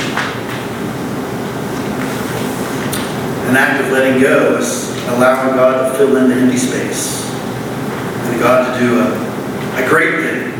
An 3.49 3.55
act 3.55 3.83
of 3.83 3.91
letting 3.91 4.21
go 4.21 4.57
is 4.57 4.95
allowing 5.07 5.55
God 5.55 5.91
to 5.91 5.97
fill 5.97 6.17
in 6.17 6.29
the 6.29 6.35
empty 6.35 6.57
space. 6.57 7.31
And 7.31 8.39
God 8.39 8.73
to 8.73 8.79
do 8.79 8.99
a, 8.99 9.83
a 9.83 9.89
great 9.89 10.21
thing, 10.21 10.53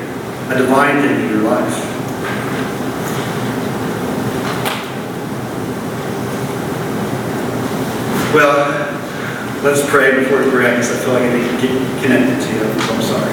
a 0.49 0.55
divine 0.57 1.01
thing 1.03 1.25
in 1.25 1.29
your 1.29 1.43
life. 1.43 1.92
Well, 8.33 8.65
let's 9.61 9.87
pray 9.91 10.17
before 10.17 10.43
we 10.43 10.49
pray 10.49 10.71
because 10.71 10.89
I 10.89 11.05
feel 11.05 11.13
like 11.13 11.21
I 11.21 11.37
need 11.37 11.45
to 11.45 11.61
get 11.61 12.01
connected 12.01 12.41
to 12.41 12.49
you. 12.49 12.65
I'm 12.65 13.01
sorry. 13.05 13.29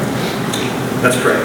Let's 1.01 1.17
pray. 1.25 1.41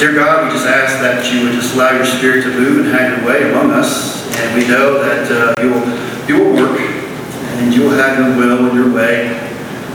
Dear 0.00 0.14
God, 0.14 0.48
we 0.48 0.56
just 0.56 0.66
ask 0.66 0.96
that 1.04 1.30
you 1.30 1.44
would 1.44 1.52
just 1.52 1.74
allow 1.74 1.92
your 1.92 2.06
spirit 2.06 2.44
to 2.44 2.48
move 2.48 2.86
and 2.86 2.94
have 2.96 3.18
your 3.18 3.28
way 3.28 3.50
among 3.52 3.72
us. 3.72 4.24
And 4.38 4.56
we 4.56 4.66
know 4.66 5.04
that 5.04 5.28
uh, 5.30 5.60
you, 5.60 5.68
will, 5.68 5.84
you 6.26 6.42
will 6.42 6.64
work 6.64 6.80
and 6.80 7.74
you 7.74 7.82
will 7.82 7.90
have 7.90 8.16
your 8.18 8.38
will 8.38 8.66
and 8.66 8.74
your 8.74 8.90
way 8.90 9.36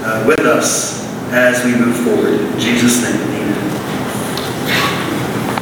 uh, 0.05 0.23
with 0.27 0.41
us 0.41 1.03
as 1.33 1.65
we 1.65 1.73
move 1.73 1.97
forward. 2.05 2.39
In 2.39 2.59
Jesus' 2.59 3.01
name. 3.01 3.26